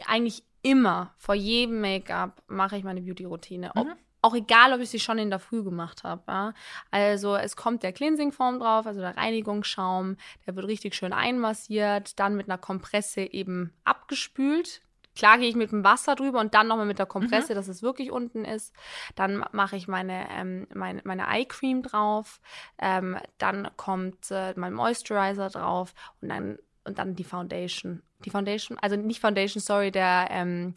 eigentlich 0.05 0.43
immer 0.61 1.13
vor 1.17 1.35
jedem 1.35 1.81
Make-up 1.81 2.41
mache 2.47 2.77
ich 2.77 2.83
meine 2.83 3.01
Beauty-Routine. 3.01 3.71
Mhm. 3.75 3.93
Auch 4.21 4.33
egal, 4.33 4.73
ob 4.73 4.79
ich 4.79 4.89
sie 4.89 4.99
schon 4.99 5.19
in 5.19 5.29
der 5.29 5.37
Früh 5.37 5.63
gemacht 5.63 6.03
habe. 6.03 6.23
Ja? 6.27 6.53
Also 6.89 7.35
es 7.35 7.55
kommt 7.55 7.83
der 7.83 7.93
Cleansing-Form 7.93 8.59
drauf, 8.59 8.87
also 8.87 8.99
der 8.99 9.15
Reinigungsschaum, 9.15 10.17
der 10.47 10.55
wird 10.55 10.65
richtig 10.65 10.95
schön 10.95 11.13
einmassiert, 11.13 12.19
dann 12.19 12.35
mit 12.35 12.49
einer 12.49 12.57
Kompresse 12.57 13.21
eben 13.21 13.71
abgespült. 13.83 14.81
Klar 15.15 15.37
gehe 15.37 15.47
ich 15.47 15.55
mit 15.55 15.71
dem 15.71 15.83
Wasser 15.83 16.15
drüber 16.15 16.39
und 16.39 16.53
dann 16.53 16.67
nochmal 16.67 16.85
mit 16.85 16.99
der 16.99 17.05
Kompresse, 17.05 17.53
mhm. 17.53 17.55
dass 17.55 17.67
es 17.67 17.81
wirklich 17.81 18.11
unten 18.11 18.43
ist. 18.43 18.73
Dann 19.15 19.45
mache 19.51 19.77
ich 19.77 19.87
meine, 19.87 20.27
ähm, 20.29 20.67
meine, 20.73 21.01
meine 21.05 21.27
Eye 21.27 21.45
Cream 21.45 21.81
drauf. 21.83 22.41
Ähm, 22.77 23.17
dann 23.37 23.69
kommt 23.77 24.29
äh, 24.31 24.53
mein 24.57 24.73
Moisturizer 24.73 25.49
drauf 25.49 25.93
und 26.21 26.29
dann, 26.29 26.57
und 26.83 26.99
dann 26.99 27.15
die 27.15 27.23
Foundation. 27.23 28.03
Die 28.25 28.29
Foundation, 28.29 28.77
also 28.79 28.95
nicht 28.95 29.21
Foundation, 29.21 29.61
sorry, 29.61 29.91
der, 29.91 30.27
ähm, 30.31 30.73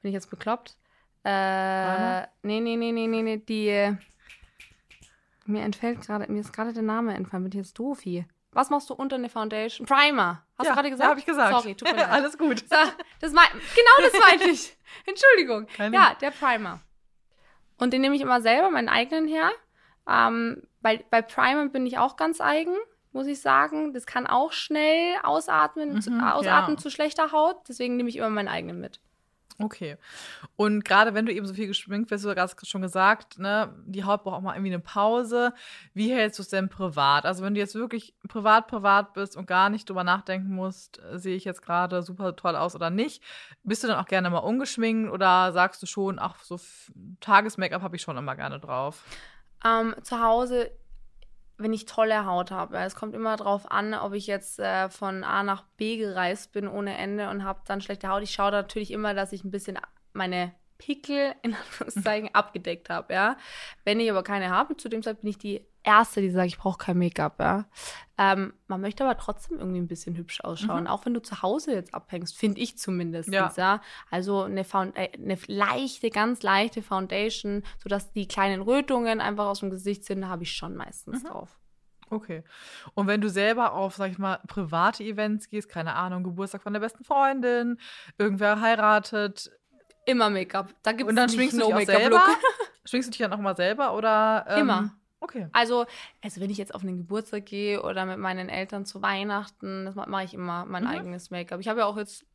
bin 0.00 0.08
ich 0.08 0.14
jetzt 0.14 0.30
bekloppt? 0.30 0.76
Äh, 1.24 2.22
nee, 2.42 2.60
nee, 2.60 2.76
nee, 2.76 2.92
nee, 2.92 3.06
nee, 3.06 3.22
nee, 3.22 3.36
die. 3.36 3.96
Mir 5.44 5.62
entfällt 5.62 6.00
gerade, 6.00 6.30
mir 6.30 6.40
ist 6.40 6.52
gerade 6.52 6.72
der 6.72 6.82
Name 6.82 7.14
entfallen, 7.14 7.44
bin 7.44 7.52
ich 7.52 7.66
jetzt 7.66 7.78
doof 7.78 8.00
hier. 8.00 8.26
Was 8.52 8.68
machst 8.68 8.90
du 8.90 8.94
unter 8.94 9.16
eine 9.16 9.30
Foundation? 9.30 9.86
Primer. 9.86 10.44
Hast 10.58 10.66
ja, 10.66 10.72
du 10.72 10.76
gerade 10.76 10.90
gesagt? 10.90 11.04
Ja, 11.04 11.10
habe 11.10 11.20
ich 11.20 11.26
gesagt. 11.26 11.52
Sorry, 11.52 11.74
tut 11.74 11.90
mir 11.90 11.96
leid. 12.00 12.10
Alles 12.10 12.36
gut. 12.36 12.60
So, 12.60 12.76
das 13.20 13.32
mein, 13.32 13.48
genau 13.50 14.10
das 14.10 14.20
meinte 14.20 14.50
ich. 14.50 14.76
Entschuldigung. 15.06 15.66
Keine 15.66 15.96
ja, 15.96 16.14
der 16.20 16.30
Primer. 16.30 16.80
Und 17.78 17.92
den 17.92 18.02
nehme 18.02 18.14
ich 18.14 18.20
immer 18.20 18.42
selber, 18.42 18.70
meinen 18.70 18.90
eigenen 18.90 19.26
her. 19.26 19.50
Ähm, 20.06 20.62
bei, 20.82 21.02
bei 21.10 21.22
Primer 21.22 21.68
bin 21.68 21.86
ich 21.86 21.96
auch 21.96 22.16
ganz 22.16 22.40
eigen, 22.40 22.76
muss 23.12 23.26
ich 23.26 23.40
sagen. 23.40 23.94
Das 23.94 24.04
kann 24.04 24.26
auch 24.26 24.52
schnell 24.52 25.16
ausatmen, 25.22 25.94
mhm, 25.94 26.20
ausatmen 26.20 26.76
ja. 26.76 26.82
zu 26.82 26.90
schlechter 26.90 27.32
Haut. 27.32 27.56
Deswegen 27.68 27.96
nehme 27.96 28.10
ich 28.10 28.16
immer 28.16 28.30
meinen 28.30 28.48
eigenen 28.48 28.80
mit. 28.80 29.00
Okay. 29.58 29.96
Und 30.56 30.84
gerade 30.84 31.14
wenn 31.14 31.26
du 31.26 31.32
eben 31.32 31.46
so 31.46 31.54
viel 31.54 31.66
geschminkt 31.66 32.10
wirst, 32.10 32.24
du 32.24 32.34
hast 32.34 32.66
schon 32.66 32.82
gesagt, 32.82 33.38
ne, 33.38 33.74
die 33.86 34.04
Haut 34.04 34.22
braucht 34.22 34.36
auch 34.36 34.40
mal 34.40 34.54
irgendwie 34.54 34.72
eine 34.72 34.80
Pause. 34.80 35.52
Wie 35.94 36.12
hältst 36.12 36.38
du 36.38 36.42
es 36.42 36.48
denn 36.48 36.68
privat? 36.68 37.24
Also 37.24 37.42
wenn 37.42 37.54
du 37.54 37.60
jetzt 37.60 37.74
wirklich 37.74 38.14
privat, 38.28 38.66
privat 38.66 39.12
bist 39.14 39.36
und 39.36 39.46
gar 39.46 39.70
nicht 39.70 39.88
drüber 39.88 40.04
nachdenken 40.04 40.54
musst, 40.54 41.00
äh, 41.02 41.18
sehe 41.18 41.36
ich 41.36 41.44
jetzt 41.44 41.62
gerade 41.62 42.02
super 42.02 42.34
toll 42.36 42.56
aus 42.56 42.74
oder 42.74 42.90
nicht, 42.90 43.22
bist 43.62 43.84
du 43.84 43.88
dann 43.88 43.98
auch 43.98 44.06
gerne 44.06 44.30
mal 44.30 44.38
ungeschminkt 44.38 45.12
oder 45.12 45.52
sagst 45.52 45.82
du 45.82 45.86
schon, 45.86 46.18
ach, 46.18 46.42
so 46.42 46.58
Tages-Make-up 47.20 47.82
habe 47.82 47.96
ich 47.96 48.02
schon 48.02 48.16
immer 48.16 48.36
gerne 48.36 48.58
drauf? 48.58 49.04
Ähm, 49.64 49.94
zu 50.02 50.20
Hause 50.20 50.70
wenn 51.58 51.72
ich 51.72 51.86
tolle 51.86 52.26
Haut 52.26 52.50
habe. 52.50 52.78
Es 52.78 52.94
kommt 52.94 53.14
immer 53.14 53.36
darauf 53.36 53.70
an, 53.70 53.94
ob 53.94 54.12
ich 54.14 54.26
jetzt 54.26 54.58
äh, 54.58 54.88
von 54.88 55.24
A 55.24 55.42
nach 55.42 55.64
B 55.76 55.96
gereist 55.96 56.52
bin 56.52 56.68
ohne 56.68 56.96
Ende 56.96 57.30
und 57.30 57.44
habe 57.44 57.60
dann 57.66 57.80
schlechte 57.80 58.08
Haut. 58.08 58.22
Ich 58.22 58.32
schaue 58.32 58.50
natürlich 58.50 58.90
immer, 58.90 59.14
dass 59.14 59.32
ich 59.32 59.44
ein 59.44 59.50
bisschen 59.50 59.78
meine 60.12 60.52
Pickel 60.84 61.34
in 61.42 61.54
Anführungszeichen 61.54 62.34
abgedeckt 62.34 62.90
habe, 62.90 63.14
ja. 63.14 63.36
Wenn 63.84 64.00
ich 64.00 64.10
aber 64.10 64.22
keine 64.22 64.50
habe, 64.50 64.76
zu 64.76 64.88
dem 64.88 65.02
Zeit 65.02 65.20
bin 65.20 65.30
ich 65.30 65.38
die 65.38 65.64
Erste, 65.84 66.20
die 66.20 66.30
sagt, 66.30 66.46
ich 66.46 66.58
brauche 66.58 66.78
kein 66.78 66.98
Make-up, 66.98 67.40
ja. 67.40 67.66
Ähm, 68.18 68.52
man 68.66 68.80
möchte 68.80 69.04
aber 69.04 69.16
trotzdem 69.16 69.58
irgendwie 69.58 69.80
ein 69.80 69.88
bisschen 69.88 70.16
hübsch 70.16 70.40
ausschauen, 70.42 70.84
mhm. 70.84 70.86
auch 70.88 71.06
wenn 71.06 71.14
du 71.14 71.22
zu 71.22 71.42
Hause 71.42 71.72
jetzt 71.72 71.94
abhängst, 71.94 72.36
finde 72.36 72.60
ich 72.60 72.78
zumindest, 72.78 73.32
ja. 73.32 73.52
ja. 73.56 73.80
Also 74.10 74.42
eine, 74.42 74.60
äh, 74.60 75.08
eine 75.14 75.38
leichte, 75.46 76.10
ganz 76.10 76.42
leichte 76.42 76.82
Foundation, 76.82 77.62
sodass 77.82 78.12
die 78.12 78.28
kleinen 78.28 78.62
Rötungen 78.62 79.20
einfach 79.20 79.46
aus 79.46 79.60
dem 79.60 79.70
Gesicht 79.70 80.04
sind, 80.04 80.28
habe 80.28 80.44
ich 80.44 80.52
schon 80.52 80.76
meistens 80.76 81.22
mhm. 81.22 81.28
drauf. 81.28 81.58
Okay. 82.10 82.44
Und 82.94 83.06
wenn 83.06 83.22
du 83.22 83.30
selber 83.30 83.72
auf, 83.72 83.96
sag 83.96 84.10
ich 84.10 84.18
mal, 84.18 84.38
private 84.46 85.02
Events 85.02 85.48
gehst, 85.48 85.70
keine 85.70 85.94
Ahnung, 85.94 86.22
Geburtstag 86.22 86.62
von 86.62 86.74
der 86.74 86.80
besten 86.80 87.04
Freundin, 87.04 87.78
irgendwer 88.18 88.60
heiratet, 88.60 89.50
Immer 90.04 90.30
Make-up. 90.30 90.74
Da 90.82 90.92
gibt's 90.92 91.08
Und 91.10 91.16
dann 91.16 91.28
schwingst 91.28 91.54
du 91.54 91.60
dich 91.60 91.68
no 91.68 91.76
auch 91.76 91.80
selber? 91.84 92.22
schwingst 92.84 93.08
du 93.08 93.10
dich 93.12 93.18
dann 93.20 93.32
auch 93.32 93.38
mal 93.38 93.56
selber 93.56 93.94
oder? 93.94 94.44
Ähm, 94.48 94.60
Immer. 94.60 94.94
Okay. 95.20 95.46
Also, 95.52 95.86
also 96.20 96.40
wenn 96.40 96.50
ich 96.50 96.58
jetzt 96.58 96.74
auf 96.74 96.82
einen 96.82 96.96
Geburtstag 96.96 97.46
gehe 97.46 97.80
oder 97.80 98.04
mit 98.06 98.18
meinen 98.18 98.48
Eltern 98.48 98.84
zu 98.84 99.02
Weihnachten, 99.02 99.84
das 99.84 99.94
mache 99.94 100.24
ich 100.24 100.34
immer 100.34 100.64
mein 100.64 100.82
Mhm. 100.82 100.90
eigenes 100.90 101.30
Make-up. 101.30 101.60
Ich 101.60 101.68
habe 101.68 101.80
ja 101.80 101.86
auch 101.86 101.96
jetzt 101.96 102.26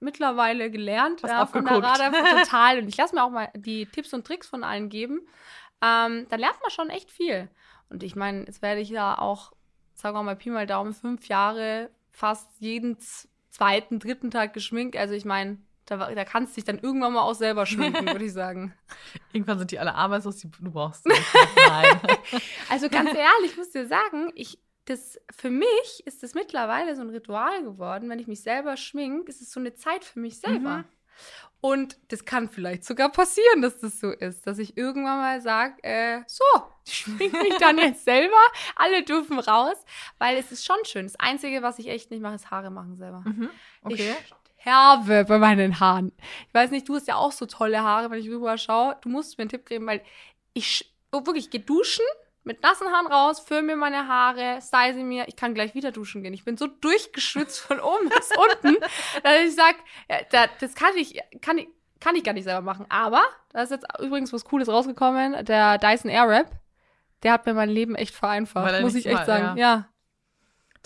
mittlerweile 0.00 0.70
gelernt 0.72 1.22
Hast 1.22 1.30
ja, 1.30 1.46
von 1.46 1.64
der. 1.64 1.82
Radar 1.82 2.12
total 2.42 2.80
und 2.80 2.88
ich 2.88 2.96
lasse 2.96 3.14
mir 3.14 3.22
auch 3.22 3.30
mal 3.30 3.48
die 3.54 3.86
Tipps 3.86 4.12
und 4.12 4.26
Tricks 4.26 4.48
von 4.48 4.64
allen 4.64 4.88
geben. 4.88 5.20
Ähm, 5.80 6.26
dann 6.28 6.40
lernt 6.40 6.58
man 6.62 6.70
schon 6.70 6.90
echt 6.90 7.12
viel. 7.12 7.48
Und 7.90 8.02
ich 8.02 8.16
meine, 8.16 8.40
jetzt 8.46 8.60
werde 8.60 8.80
ich 8.80 8.88
ja 8.88 9.16
auch, 9.18 9.52
sagen 9.94 10.16
wir 10.16 10.22
mal 10.24 10.34
Pi 10.34 10.50
mal 10.50 10.66
Daumen, 10.66 10.94
fünf 10.94 11.28
Jahre 11.28 11.90
fast 12.10 12.48
jeden 12.58 12.98
zweiten, 13.50 14.00
dritten 14.00 14.32
Tag 14.32 14.52
geschminkt. 14.52 14.96
Also 14.96 15.14
ich 15.14 15.24
meine, 15.24 15.58
da, 15.86 16.12
da 16.14 16.24
kannst 16.24 16.52
du 16.52 16.54
dich 16.56 16.64
dann 16.64 16.78
irgendwann 16.78 17.12
mal 17.12 17.22
auch 17.22 17.34
selber 17.34 17.64
schminken, 17.64 18.06
würde 18.12 18.24
ich 18.24 18.32
sagen. 18.32 18.74
Irgendwann 19.32 19.58
sind 19.58 19.70
die 19.70 19.78
alle 19.78 19.94
arbeitslos, 19.94 20.36
die 20.38 20.50
du 20.50 20.70
brauchst 20.70 21.06
nicht. 21.06 21.22
Nein. 21.68 22.00
Also 22.68 22.88
ganz 22.88 23.08
ehrlich, 23.10 23.52
ich 23.52 23.56
muss 23.56 23.70
dir 23.70 23.86
sagen, 23.86 24.32
ich, 24.34 24.58
das, 24.86 25.18
für 25.30 25.50
mich 25.50 26.02
ist 26.04 26.22
das 26.22 26.34
mittlerweile 26.34 26.96
so 26.96 27.02
ein 27.02 27.10
Ritual 27.10 27.62
geworden. 27.62 28.10
Wenn 28.10 28.18
ich 28.18 28.26
mich 28.26 28.42
selber 28.42 28.76
schmink, 28.76 29.28
ist 29.28 29.40
es 29.40 29.52
so 29.52 29.60
eine 29.60 29.74
Zeit 29.74 30.04
für 30.04 30.18
mich 30.18 30.40
selber. 30.40 30.78
Mhm. 30.78 30.84
Und 31.60 31.98
das 32.08 32.24
kann 32.24 32.48
vielleicht 32.48 32.84
sogar 32.84 33.10
passieren, 33.10 33.62
dass 33.62 33.78
das 33.80 33.98
so 33.98 34.10
ist, 34.10 34.46
dass 34.46 34.58
ich 34.58 34.76
irgendwann 34.76 35.18
mal 35.18 35.40
sage, 35.40 35.82
äh, 35.82 36.20
so, 36.26 36.44
ich 36.84 36.98
schmink 36.98 37.32
mich 37.32 37.56
dann 37.60 37.78
jetzt 37.78 38.04
selber, 38.04 38.36
alle 38.76 39.02
dürfen 39.02 39.38
raus, 39.38 39.76
weil 40.18 40.36
es 40.36 40.52
ist 40.52 40.64
schon 40.64 40.76
schön. 40.84 41.06
Das 41.06 41.18
Einzige, 41.18 41.62
was 41.62 41.78
ich 41.78 41.88
echt 41.88 42.10
nicht 42.10 42.20
mache, 42.20 42.34
ist 42.34 42.50
Haare 42.50 42.70
machen 42.70 42.96
selber. 42.96 43.24
Mhm. 43.24 43.50
Okay. 43.82 44.14
Ich 44.24 44.34
sterbe 44.66 45.24
bei 45.24 45.38
meinen 45.38 45.78
Haaren. 45.78 46.12
Ich 46.48 46.54
weiß 46.54 46.70
nicht, 46.70 46.88
du 46.88 46.96
hast 46.96 47.06
ja 47.06 47.16
auch 47.16 47.32
so 47.32 47.46
tolle 47.46 47.82
Haare, 47.82 48.10
wenn 48.10 48.18
ich 48.18 48.28
rüber 48.28 48.58
schaue. 48.58 48.96
Du 49.02 49.08
musst 49.08 49.38
mir 49.38 49.42
einen 49.42 49.50
Tipp 49.50 49.66
geben, 49.66 49.86
weil 49.86 50.02
ich 50.54 50.92
oh, 51.12 51.24
wirklich 51.26 51.44
ich 51.44 51.50
gehe 51.50 51.60
duschen, 51.60 52.04
mit 52.42 52.62
nassen 52.62 52.88
Haaren 52.88 53.06
raus, 53.06 53.40
föhn 53.40 53.66
mir 53.66 53.76
meine 53.76 54.08
Haare, 54.08 54.60
style 54.62 54.94
sie 54.94 55.02
mir. 55.02 55.26
Ich 55.28 55.36
kann 55.36 55.54
gleich 55.54 55.74
wieder 55.74 55.92
duschen 55.92 56.22
gehen. 56.22 56.34
Ich 56.34 56.44
bin 56.44 56.56
so 56.56 56.66
durchgeschwitzt 56.66 57.58
von 57.60 57.80
oben 57.80 58.08
bis 58.08 58.30
unten, 58.62 58.76
dass 59.22 59.40
ich 59.44 59.54
sag, 59.54 59.76
ja, 60.10 60.18
da, 60.30 60.46
das 60.60 60.74
kann 60.74 60.96
ich, 60.96 61.20
kann 61.40 61.58
ich, 61.58 61.68
kann 62.00 62.14
ich 62.14 62.24
gar 62.24 62.32
nicht 62.32 62.44
selber 62.44 62.62
machen. 62.62 62.86
Aber 62.88 63.22
da 63.52 63.62
ist 63.62 63.70
jetzt 63.70 63.86
übrigens 64.00 64.32
was 64.32 64.44
Cooles 64.44 64.68
rausgekommen. 64.68 65.44
Der 65.44 65.78
Dyson 65.78 66.10
Airwrap, 66.10 66.50
der 67.22 67.32
hat 67.32 67.46
mir 67.46 67.54
mein 67.54 67.68
Leben 67.70 67.94
echt 67.94 68.14
vereinfacht, 68.14 68.72
er 68.72 68.80
muss 68.80 68.94
ich 68.94 69.06
echt 69.06 69.14
mal- 69.14 69.26
sagen. 69.26 69.58
ja. 69.58 69.88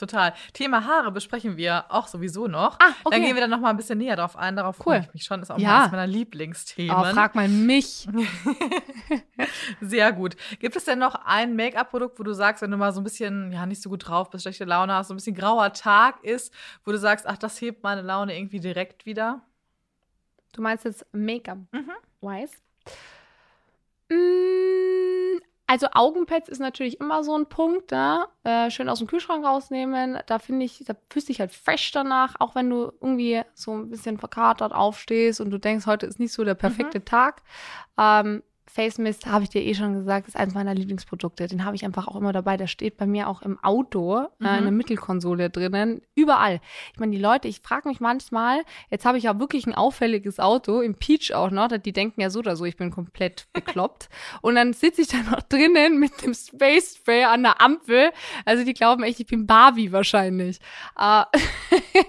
Total. 0.00 0.32
Thema 0.54 0.84
Haare 0.86 1.12
besprechen 1.12 1.56
wir 1.58 1.84
auch 1.90 2.08
sowieso 2.08 2.46
noch. 2.48 2.78
Ah, 2.80 2.88
okay. 3.04 3.16
Dann 3.16 3.22
gehen 3.22 3.34
wir 3.34 3.42
dann 3.42 3.50
noch 3.50 3.60
mal 3.60 3.70
ein 3.70 3.76
bisschen 3.76 3.98
näher 3.98 4.16
drauf 4.16 4.34
ein. 4.36 4.56
Darauf 4.56 4.78
Cool. 4.80 4.84
freue 4.84 5.00
ich 5.00 5.12
mich 5.14 5.24
schon. 5.24 5.42
Ist 5.42 5.50
auch 5.52 5.58
Ja. 5.58 5.80
eines 5.80 5.92
meiner 5.92 6.06
Lieblingsthemen. 6.06 6.90
Aber 6.96 7.10
frag 7.12 7.34
mal 7.34 7.48
mich. 7.48 8.08
Sehr 9.80 10.12
gut. 10.12 10.36
Gibt 10.58 10.76
es 10.76 10.84
denn 10.84 10.98
noch 10.98 11.14
ein 11.26 11.54
Make-up-Produkt, 11.56 12.18
wo 12.18 12.22
du 12.22 12.32
sagst, 12.32 12.62
wenn 12.62 12.70
du 12.70 12.76
mal 12.76 12.92
so 12.92 13.00
ein 13.00 13.04
bisschen, 13.04 13.52
ja, 13.52 13.66
nicht 13.66 13.82
so 13.82 13.90
gut 13.90 14.08
drauf 14.08 14.30
bist, 14.30 14.42
schlechte 14.44 14.64
Laune 14.64 14.94
hast, 14.94 15.08
so 15.08 15.14
ein 15.14 15.18
bisschen 15.18 15.34
grauer 15.36 15.72
Tag 15.72 16.24
ist, 16.24 16.52
wo 16.84 16.92
du 16.92 16.98
sagst, 16.98 17.26
ach, 17.26 17.36
das 17.38 17.60
hebt 17.60 17.82
meine 17.82 18.02
Laune 18.02 18.36
irgendwie 18.36 18.60
direkt 18.60 19.06
wieder? 19.06 19.42
Du 20.52 20.62
meinst 20.62 20.84
jetzt 20.84 21.06
Make-up, 21.12 21.58
Mhm. 21.72 21.92
weiß? 22.22 22.50
Mm, 24.10 25.40
Also 25.70 25.86
Augenpads 25.92 26.48
ist 26.48 26.58
natürlich 26.58 26.98
immer 26.98 27.22
so 27.22 27.38
ein 27.38 27.46
Punkt, 27.46 27.92
ne? 27.92 28.26
Äh, 28.42 28.72
schön 28.72 28.88
aus 28.88 28.98
dem 28.98 29.06
Kühlschrank 29.06 29.46
rausnehmen. 29.46 30.18
Da 30.26 30.40
finde 30.40 30.66
ich, 30.66 30.82
da 30.84 30.96
fühlst 31.08 31.28
du 31.28 31.32
dich 31.32 31.38
halt 31.38 31.52
fresh 31.52 31.92
danach, 31.92 32.34
auch 32.40 32.56
wenn 32.56 32.68
du 32.68 32.90
irgendwie 33.00 33.42
so 33.54 33.76
ein 33.76 33.88
bisschen 33.88 34.18
verkatert 34.18 34.72
aufstehst 34.72 35.40
und 35.40 35.50
du 35.50 35.58
denkst, 35.58 35.86
heute 35.86 36.06
ist 36.06 36.18
nicht 36.18 36.32
so 36.32 36.42
der 36.42 36.54
perfekte 36.56 37.04
Tag. 37.04 37.42
Ähm, 37.96 38.42
Face 38.72 38.98
Mist, 38.98 39.26
habe 39.26 39.42
ich 39.42 39.50
dir 39.50 39.62
eh 39.62 39.74
schon 39.74 39.94
gesagt, 39.94 40.28
ist 40.28 40.36
eines 40.36 40.54
meiner 40.54 40.74
Lieblingsprodukte. 40.74 41.48
Den 41.48 41.64
habe 41.64 41.74
ich 41.74 41.84
einfach 41.84 42.06
auch 42.06 42.14
immer 42.14 42.32
dabei. 42.32 42.56
Der 42.56 42.68
steht 42.68 42.96
bei 42.96 43.06
mir 43.06 43.28
auch 43.28 43.42
im 43.42 43.58
Auto, 43.62 44.20
äh, 44.40 44.58
in 44.58 44.62
der 44.62 44.70
Mittelkonsole 44.70 45.50
drinnen, 45.50 46.02
überall. 46.14 46.60
Ich 46.92 47.00
meine, 47.00 47.12
die 47.12 47.20
Leute, 47.20 47.48
ich 47.48 47.60
frage 47.60 47.88
mich 47.88 47.98
manchmal, 47.98 48.62
jetzt 48.88 49.04
habe 49.04 49.18
ich 49.18 49.24
ja 49.24 49.40
wirklich 49.40 49.66
ein 49.66 49.74
auffälliges 49.74 50.38
Auto, 50.38 50.80
im 50.80 50.94
Peach 50.94 51.34
auch 51.34 51.50
noch, 51.50 51.68
die 51.68 51.92
denken 51.92 52.20
ja 52.20 52.30
so 52.30 52.38
oder 52.38 52.54
so, 52.54 52.64
ich 52.64 52.76
bin 52.76 52.90
komplett 52.90 53.48
bekloppt. 53.52 54.08
Und 54.40 54.54
dann 54.54 54.72
sitze 54.72 55.02
ich 55.02 55.08
da 55.08 55.18
noch 55.18 55.42
drinnen 55.42 55.98
mit 55.98 56.22
dem 56.22 56.32
Space 56.32 56.96
Spray 56.96 57.24
an 57.24 57.42
der 57.42 57.60
Ampel. 57.60 58.10
Also 58.44 58.64
die 58.64 58.74
glauben 58.74 59.02
echt, 59.02 59.18
ich 59.18 59.26
bin 59.26 59.46
Barbie 59.46 59.90
wahrscheinlich. 59.90 60.60
Äh, 60.96 61.24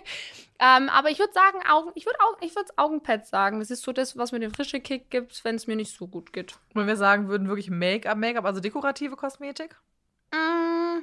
Ähm, 0.63 0.89
aber 0.89 1.09
ich 1.09 1.17
würde 1.17 1.33
sagen, 1.33 1.57
Augen, 1.67 1.91
ich 1.95 2.05
würde 2.05 2.19
auch, 2.19 2.37
ich 2.39 2.55
würde 2.55 2.71
Augenpads 2.77 3.31
sagen. 3.31 3.59
Das 3.59 3.71
ist 3.71 3.81
so 3.81 3.91
das, 3.91 4.15
was 4.15 4.31
mir 4.31 4.39
den 4.39 4.53
frische 4.53 4.79
Kick 4.79 5.09
gibt, 5.09 5.43
wenn 5.43 5.55
es 5.55 5.65
mir 5.65 5.75
nicht 5.75 5.91
so 5.91 6.07
gut 6.07 6.33
geht. 6.33 6.55
Wenn 6.75 6.85
wir 6.85 6.97
sagen 6.97 7.29
würden, 7.29 7.47
wirklich 7.47 7.71
Make-up, 7.71 8.15
Make-up, 8.15 8.45
also 8.45 8.59
dekorative 8.59 9.15
Kosmetik? 9.15 9.75
Mm. 10.31 10.99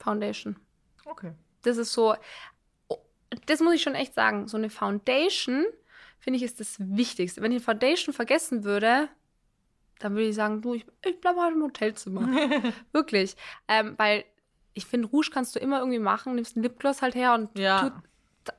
Foundation. 0.00 0.56
Okay. 1.04 1.30
Das 1.62 1.76
ist 1.76 1.92
so, 1.92 2.16
oh, 2.88 2.98
das 3.46 3.60
muss 3.60 3.74
ich 3.74 3.82
schon 3.82 3.94
echt 3.94 4.14
sagen. 4.14 4.48
So 4.48 4.56
eine 4.56 4.68
Foundation, 4.68 5.64
finde 6.18 6.38
ich, 6.38 6.42
ist 6.42 6.58
das 6.58 6.74
Wichtigste. 6.80 7.40
Wenn 7.40 7.52
ich 7.52 7.58
eine 7.58 7.64
Foundation 7.64 8.14
vergessen 8.14 8.64
würde, 8.64 9.08
dann 10.00 10.14
würde 10.14 10.26
ich 10.26 10.34
sagen, 10.34 10.60
du, 10.60 10.74
ich, 10.74 10.84
ich 11.04 11.20
bleibe 11.20 11.40
halt 11.40 11.54
im 11.54 11.62
Hotelzimmer. 11.62 12.22
Wirklich. 12.92 13.36
Ähm, 13.68 13.94
weil 13.96 14.24
ich 14.76 14.86
finde, 14.86 15.08
Rouge 15.08 15.30
kannst 15.32 15.54
du 15.56 15.58
immer 15.58 15.78
irgendwie 15.80 15.98
machen. 15.98 16.34
Nimmst 16.36 16.56
einen 16.56 16.62
Lipgloss 16.62 17.02
halt 17.02 17.14
her 17.14 17.34
und 17.34 17.58
Ja. 17.58 17.80
tut, 17.80 17.92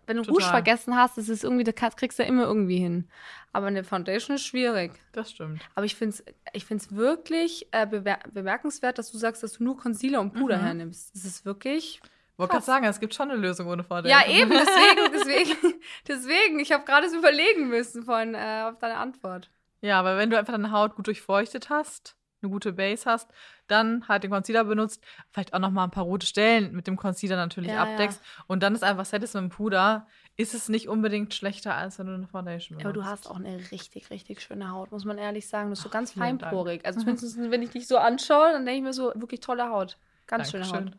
wenn 0.06 0.17
du 0.17 0.23
Total. 0.23 0.34
Rouge 0.34 0.49
vergessen 0.49 0.95
hast, 0.95 1.17
das 1.17 1.30
ist 1.30 1.43
irgendwie, 1.43 1.63
da 1.63 1.71
kannst- 1.71 1.97
kriegst 1.97 2.19
du 2.19 2.23
immer 2.23 2.43
irgendwie 2.43 2.77
hin. 2.80 3.08
Aber 3.53 3.67
eine 3.67 3.84
Foundation 3.84 4.36
ist 4.36 4.45
schwierig. 4.45 4.91
Das 5.13 5.32
stimmt. 5.32 5.62
Aber 5.75 5.86
ich 5.86 5.95
finde 5.95 6.15
es 6.17 6.23
ich 6.53 6.65
find's 6.65 6.93
wirklich 6.93 7.67
äh, 7.71 7.86
bewer 7.88 8.19
bemerkenswert, 8.32 8.97
dass 8.97 9.12
du 9.12 9.17
sagst, 9.17 9.43
dass 9.43 9.53
du 9.53 9.63
nur 9.63 9.77
Concealer 9.77 10.19
und 10.19 10.34
Puder 10.34 10.58
Mhm. 10.58 10.62
hernimmst. 10.62 11.15
Das 11.15 11.23
ist 11.25 11.45
wirklich. 11.45 12.01
Wollte 12.36 12.51
gerade 12.53 12.65
sagen, 12.65 12.86
es 12.86 12.99
gibt 12.99 13.15
schon 13.15 13.32
eine 13.32 13.39
Lösung 13.39 13.67
ohne 13.67 13.84
Vorteil. 13.84 14.12
Ja, 14.12 14.27
eben, 14.27 14.49
deswegen, 14.51 15.12
deswegen, 15.13 15.73
deswegen. 16.08 16.60
Ich 16.60 16.71
habe 16.71 16.84
gerade 16.86 17.10
so 17.10 17.17
überlegen 17.17 17.69
müssen 17.69 18.03
von 18.03 18.36
äh, 18.36 18.63
auf 18.69 18.77
deine 18.80 18.97
Antwort. 18.97 19.49
Ja, 19.82 19.99
aber 19.99 20.17
wenn 20.17 20.30
du 20.30 20.38
einfach 20.38 20.53
deine 20.53 20.71
Haut 20.71 20.95
gut 20.95 21.08
durchfeuchtet 21.08 21.69
hast, 21.69 22.15
eine 22.47 22.53
gute 22.53 22.73
Base 22.73 23.10
hast, 23.10 23.29
dann 23.67 24.07
halt 24.07 24.23
den 24.23 24.31
Concealer 24.31 24.63
benutzt, 24.63 25.03
vielleicht 25.31 25.53
auch 25.53 25.60
noch 25.60 25.71
mal 25.71 25.83
ein 25.83 25.91
paar 25.91 26.03
rote 26.05 26.25
Stellen 26.25 26.71
mit 26.73 26.88
dem 26.88 26.95
Concealer 26.95 27.36
natürlich 27.36 27.71
Ja, 27.71 27.81
abdeckst 27.83 28.21
und 28.47 28.63
dann 28.63 28.73
ist 28.73 28.83
einfach 28.83 29.05
Settest 29.05 29.36
mit 29.36 29.43
dem 29.43 29.49
Puder, 29.49 30.07
ist 30.38 30.53
es 30.53 30.69
nicht 30.69 30.88
unbedingt 30.88 31.33
schlechter, 31.33 31.75
als 31.75 31.99
wenn 31.99 32.07
du 32.07 32.13
eine 32.13 32.27
Foundation 32.27 32.77
benutzt. 32.77 32.95
Aber 32.97 33.03
du 33.03 33.05
hast 33.05 33.27
auch 33.29 33.38
eine 33.38 33.57
richtig, 33.71 34.10
richtig 34.10 34.41
schöne 34.41 34.71
Haut, 34.71 34.91
muss 34.91 35.03
man 35.05 35.17
ehrlich 35.17 35.47
sagen. 35.47 35.65
Du 35.65 35.69
bist 35.71 35.83
so 35.83 35.89
Ach, 35.89 35.93
ganz 35.93 36.13
vielen 36.13 36.38
Dank. 36.38 36.39
feinporig. 36.39 36.86
Also 36.86 36.99
zumindest, 37.01 37.38
wenn 37.51 37.62
ich 37.62 37.71
dich 37.71 37.88
so 37.88 37.97
anschaue, 37.97 38.51
dann 38.53 38.65
denke 38.65 38.77
ich 38.77 38.83
mir 38.83 38.93
so, 38.93 39.12
wirklich 39.15 39.39
tolle 39.41 39.69
Haut. 39.69 39.97
Ganz 40.27 40.51
schöne 40.51 40.63
Dankeschön. 40.63 40.89
Haut. 40.89 40.97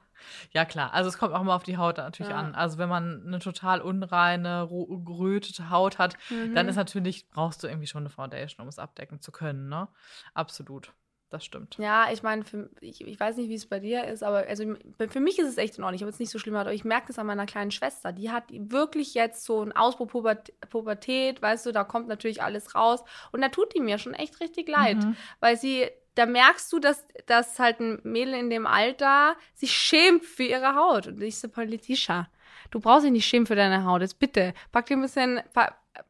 Ja, 0.52 0.64
klar. 0.64 0.92
Also 0.94 1.08
es 1.10 1.18
kommt 1.18 1.32
auch 1.34 1.40
immer 1.42 1.54
auf 1.54 1.62
die 1.62 1.76
Haut 1.76 1.98
natürlich 1.98 2.30
Ja. 2.30 2.36
an. 2.38 2.54
Also 2.54 2.78
wenn 2.78 2.88
man 2.88 3.24
eine 3.26 3.38
total 3.38 3.80
unreine, 3.80 4.66
gerötete 5.04 5.70
Haut 5.70 5.98
hat, 5.98 6.16
dann 6.54 6.64
Mhm. 6.64 6.70
ist 6.70 6.76
natürlich, 6.76 7.28
brauchst 7.30 7.62
du 7.62 7.68
irgendwie 7.68 7.86
schon 7.86 8.02
eine 8.02 8.10
Foundation, 8.10 8.62
um 8.62 8.68
es 8.68 8.78
abdecken 8.80 9.20
zu 9.20 9.30
können, 9.30 9.68
ne? 9.68 9.86
Absolut. 10.34 10.92
Das 11.30 11.44
stimmt. 11.44 11.76
Ja, 11.78 12.10
ich 12.10 12.22
meine, 12.22 12.42
für- 12.44 12.70
ich, 12.80 13.06
ich 13.06 13.20
weiß 13.20 13.36
nicht, 13.36 13.50
wie 13.50 13.54
es 13.54 13.66
bei 13.66 13.80
dir 13.80 14.04
ist, 14.04 14.22
aber 14.22 14.46
also 14.48 14.64
für 15.10 15.20
mich 15.20 15.38
ist 15.38 15.48
es 15.48 15.58
echt 15.58 15.76
in 15.76 15.84
Ordnung. 15.84 15.96
Ich 15.96 16.00
habe 16.02 16.10
jetzt 16.10 16.20
nicht 16.20 16.30
so 16.30 16.38
schlimm, 16.38 16.56
aber 16.56 16.72
ich 16.72 16.84
merke 16.84 17.08
das 17.08 17.18
an 17.18 17.26
meiner 17.26 17.44
kleinen 17.44 17.70
Schwester. 17.70 18.12
Die 18.12 18.30
hat 18.30 18.44
wirklich 18.50 19.12
jetzt 19.12 19.44
so 19.44 19.60
einen 19.60 19.72
Ausbruch 19.72 20.08
Pubertät, 20.08 20.58
Pubertät, 20.70 21.42
weißt 21.42 21.66
du, 21.66 21.72
da 21.72 21.84
kommt 21.84 22.08
natürlich 22.08 22.42
alles 22.42 22.74
raus. 22.74 23.04
Und 23.30 23.42
da 23.42 23.50
tut 23.50 23.74
die 23.74 23.80
mir 23.80 23.98
schon 23.98 24.14
echt 24.14 24.40
richtig 24.40 24.68
leid, 24.70 24.96
Mhm. 25.04 25.16
weil 25.40 25.58
sie, 25.58 25.86
da 26.14 26.24
merkst 26.24 26.72
du, 26.72 26.78
dass, 26.78 27.06
dass 27.26 27.58
halt 27.58 27.78
ein 27.80 28.00
Mädel 28.04 28.32
in 28.32 28.48
dem 28.48 28.66
Alter 28.66 29.36
sich 29.54 29.72
schämt 29.72 30.24
für 30.24 30.44
ihre 30.44 30.74
Haut. 30.76 31.08
Und 31.08 31.20
ich 31.20 31.38
so, 31.38 31.50
Politisha, 31.50 32.28
du 32.70 32.80
brauchst 32.80 33.04
dich 33.04 33.12
nicht 33.12 33.26
schämen 33.26 33.46
für 33.46 33.54
deine 33.54 33.84
Haut. 33.84 34.00
Jetzt 34.00 34.18
bitte, 34.18 34.54
pack 34.72 34.86
dir 34.86 34.96
ein 34.96 35.02
bisschen, 35.02 35.42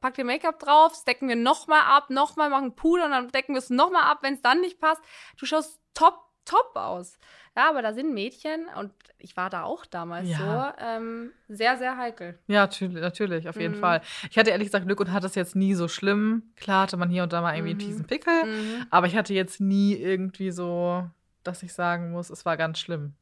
pack 0.01 0.15
dir 0.15 0.25
Make-up 0.25 0.59
drauf, 0.59 0.93
das 0.93 1.05
decken 1.05 1.29
wir 1.29 1.37
nochmal 1.37 1.83
ab, 1.83 2.11
nochmal 2.11 2.51
machen 2.51 2.75
Puder 2.75 3.05
und 3.07 3.11
dann 3.13 3.29
decken 3.29 3.55
wir 3.55 3.59
es 3.59 3.71
nochmal 3.71 4.05
ab, 4.05 4.19
wenn 4.23 4.35
es 4.35 4.43
dann 4.43 4.61
nicht 4.61 4.81
passt. 4.81 5.03
Du 5.39 5.47
schaust 5.47 5.81
top, 5.95 6.19
top 6.45 6.71
aus. 6.75 7.19
Ja, 7.57 7.69
aber 7.71 7.83
da 7.83 7.93
sind 7.93 8.15
Mädchen, 8.15 8.67
und 8.77 8.93
ich 9.19 9.37
war 9.37 9.51
da 9.51 9.65
auch 9.65 9.85
damals 9.85 10.29
Ja. 10.29 10.75
so, 10.79 10.83
ähm, 10.85 11.33
sehr, 11.49 11.77
sehr 11.77 11.97
heikel. 11.97 12.39
Ja, 12.47 12.61
natürlich, 12.61 13.01
natürlich, 13.03 13.49
auf 13.49 13.59
jeden 13.59 13.75
Mhm. 13.75 13.81
Fall. 13.81 14.01
Ich 14.31 14.39
hatte 14.39 14.51
ehrlich 14.51 14.69
gesagt 14.69 14.87
Glück 14.87 15.01
und 15.01 15.13
hatte 15.13 15.27
es 15.27 15.35
jetzt 15.35 15.57
nie 15.57 15.75
so 15.75 15.89
schlimm. 15.89 16.53
Klar 16.57 16.83
hatte 16.85 16.97
man 16.97 17.11
hier 17.11 17.25
und 17.25 17.33
da 17.33 17.41
mal 17.43 17.55
irgendwie 17.57 17.71
einen 17.73 17.79
Mhm. 17.81 17.83
fiesen 17.83 18.07
Pickel, 18.07 18.45
Mhm. 18.45 18.87
aber 18.91 19.07
ich 19.09 19.17
hatte 19.17 19.35
jetzt 19.35 19.61
nie 19.61 19.95
irgendwie 19.95 20.53
so, 20.53 21.05
dass 21.43 21.63
ich 21.65 21.73
sagen 21.73 22.13
muss, 22.13 22.31
es 22.31 22.45
war 22.47 22.57
ganz 22.57 22.79
schlimm. 22.79 23.15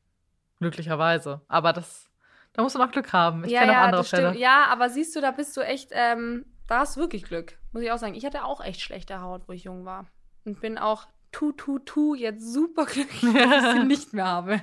Glücklicherweise. 0.61 1.41
Aber 1.49 1.73
das, 1.73 2.11
da 2.53 2.63
musst 2.63 2.75
du 2.75 2.79
noch 2.79 2.91
Glück 2.91 3.13
haben. 3.13 3.45
Ich 3.45 3.53
ja, 3.53 3.61
kenne 3.61 3.73
auch 3.73 3.77
ja, 3.77 3.83
andere 3.85 4.05
Fälle. 4.05 4.37
Ja, 4.37 4.67
aber 4.67 4.89
siehst 4.89 5.15
du, 5.17 5.21
da 5.21 5.31
bist 5.31 5.57
du 5.57 5.61
echt, 5.61 5.91
ähm, 5.93 6.45
da 6.67 6.81
hast 6.81 6.97
du 6.97 7.01
wirklich 7.01 7.25
Glück, 7.25 7.59
muss 7.73 7.83
ich 7.83 7.91
auch 7.91 7.99
sagen. 7.99 8.15
Ich 8.15 8.25
hatte 8.25 8.45
auch 8.45 8.61
echt 8.61 8.81
schlechte 8.81 9.21
Haut, 9.21 9.43
wo 9.47 9.53
ich 9.53 9.65
jung 9.65 9.85
war. 9.85 10.07
Und 10.45 10.61
bin 10.61 10.79
auch 10.79 11.07
tu, 11.33 11.53
tu, 11.53 11.79
tu, 11.79 12.15
jetzt 12.15 12.53
super 12.53 12.87
glücklich, 12.87 13.33
dass 13.35 13.65
ich 13.65 13.73
sie 13.73 13.85
nicht 13.87 14.13
mehr 14.13 14.27
habe. 14.27 14.61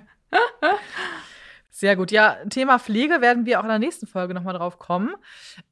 Sehr 1.70 1.96
gut. 1.96 2.12
Ja, 2.12 2.38
Thema 2.50 2.78
Pflege 2.78 3.20
werden 3.20 3.48
wir 3.48 3.60
auch 3.60 3.64
in 3.64 3.70
der 3.70 3.80
nächsten 3.80 4.06
Folge 4.06 4.36
nochmal 4.36 4.54
drauf 4.54 4.78
kommen. 4.78 5.16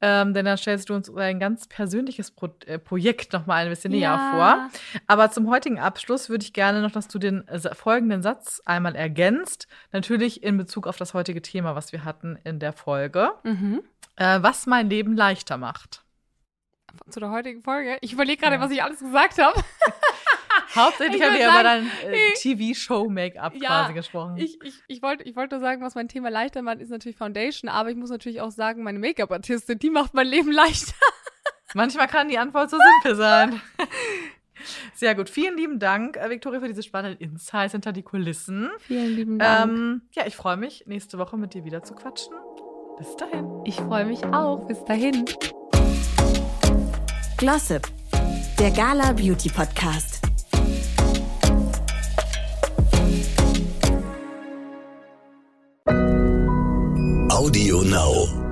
Ähm, 0.00 0.34
denn 0.34 0.44
dann 0.44 0.58
stellst 0.58 0.90
du 0.90 0.94
uns 0.94 1.08
ein 1.14 1.38
ganz 1.38 1.68
persönliches 1.68 2.32
Pro 2.32 2.48
äh, 2.66 2.78
Projekt 2.78 3.32
nochmal 3.32 3.64
ein 3.64 3.70
bisschen 3.70 3.92
näher 3.92 4.10
ja. 4.10 4.32
vor. 4.32 4.80
Aber 5.06 5.30
zum 5.30 5.48
heutigen 5.48 5.78
Abschluss 5.78 6.28
würde 6.28 6.44
ich 6.44 6.52
gerne 6.52 6.82
noch, 6.82 6.90
dass 6.90 7.06
du 7.06 7.20
den 7.20 7.46
äh, 7.46 7.74
folgenden 7.74 8.20
Satz 8.20 8.60
einmal 8.64 8.96
ergänzt. 8.96 9.68
Natürlich 9.92 10.42
in 10.42 10.56
Bezug 10.56 10.88
auf 10.88 10.96
das 10.96 11.14
heutige 11.14 11.40
Thema, 11.40 11.76
was 11.76 11.92
wir 11.92 12.04
hatten 12.04 12.36
in 12.42 12.58
der 12.58 12.72
Folge. 12.72 13.30
Mhm. 13.44 13.82
Äh, 14.16 14.42
was 14.42 14.66
mein 14.66 14.90
Leben 14.90 15.16
leichter 15.16 15.56
macht. 15.56 16.02
Zu 17.10 17.20
der 17.20 17.30
heutigen 17.30 17.62
Folge? 17.62 17.98
Ich 18.00 18.12
überlege 18.12 18.40
gerade, 18.40 18.56
ja. 18.56 18.62
was 18.62 18.70
ich 18.70 18.82
alles 18.82 19.00
gesagt 19.00 19.38
habe. 19.38 19.62
Hauptsächlich 20.74 21.22
haben 21.22 21.34
wir 21.34 21.48
über 21.48 21.62
dein 21.62 21.86
äh, 22.06 22.32
TV-Show-Make-up 22.34 23.54
ja, 23.56 23.68
quasi 23.68 23.94
gesprochen. 23.94 24.36
Ich, 24.38 24.58
ich, 24.62 24.82
ich 24.88 25.02
wollte 25.02 25.24
ich 25.24 25.36
wollte 25.36 25.60
sagen, 25.60 25.82
was 25.82 25.94
mein 25.94 26.08
Thema 26.08 26.30
leichter 26.30 26.62
macht, 26.62 26.80
ist 26.80 26.90
natürlich 26.90 27.16
Foundation, 27.16 27.68
aber 27.68 27.90
ich 27.90 27.96
muss 27.96 28.10
natürlich 28.10 28.40
auch 28.40 28.50
sagen, 28.50 28.82
meine 28.82 28.98
Make-up-Artistin, 28.98 29.78
die 29.78 29.90
macht 29.90 30.14
mein 30.14 30.26
Leben 30.26 30.50
leichter. 30.50 30.94
Manchmal 31.74 32.08
kann 32.08 32.28
die 32.28 32.38
Antwort 32.38 32.70
so 32.70 32.78
simpel 32.78 33.16
sein. 33.16 33.60
Sehr 34.94 35.14
gut. 35.14 35.28
Vielen 35.28 35.56
lieben 35.56 35.78
Dank, 35.78 36.16
äh, 36.16 36.30
Victoria, 36.30 36.60
für 36.60 36.68
diese 36.68 36.82
spannenden 36.82 37.20
Insights 37.20 37.72
hinter 37.72 37.92
die 37.92 38.02
Kulissen. 38.02 38.70
Vielen 38.78 39.16
lieben 39.16 39.38
Dank. 39.38 39.72
Ähm, 39.72 40.02
ja, 40.12 40.24
ich 40.26 40.36
freue 40.36 40.56
mich, 40.56 40.84
nächste 40.86 41.18
Woche 41.18 41.36
mit 41.36 41.54
dir 41.54 41.64
wieder 41.64 41.82
zu 41.82 41.94
quatschen. 41.94 42.34
Bis 42.98 43.16
dahin. 43.16 43.62
Ich 43.64 43.76
freue 43.76 44.04
mich 44.04 44.24
auch. 44.24 44.66
Bis 44.66 44.84
dahin. 44.84 45.24
Glossip, 47.42 47.88
der 48.56 48.70
Gala 48.70 49.10
Beauty 49.10 49.48
Podcast. 49.48 50.20
Audio 57.28 57.82
Now. 57.82 58.51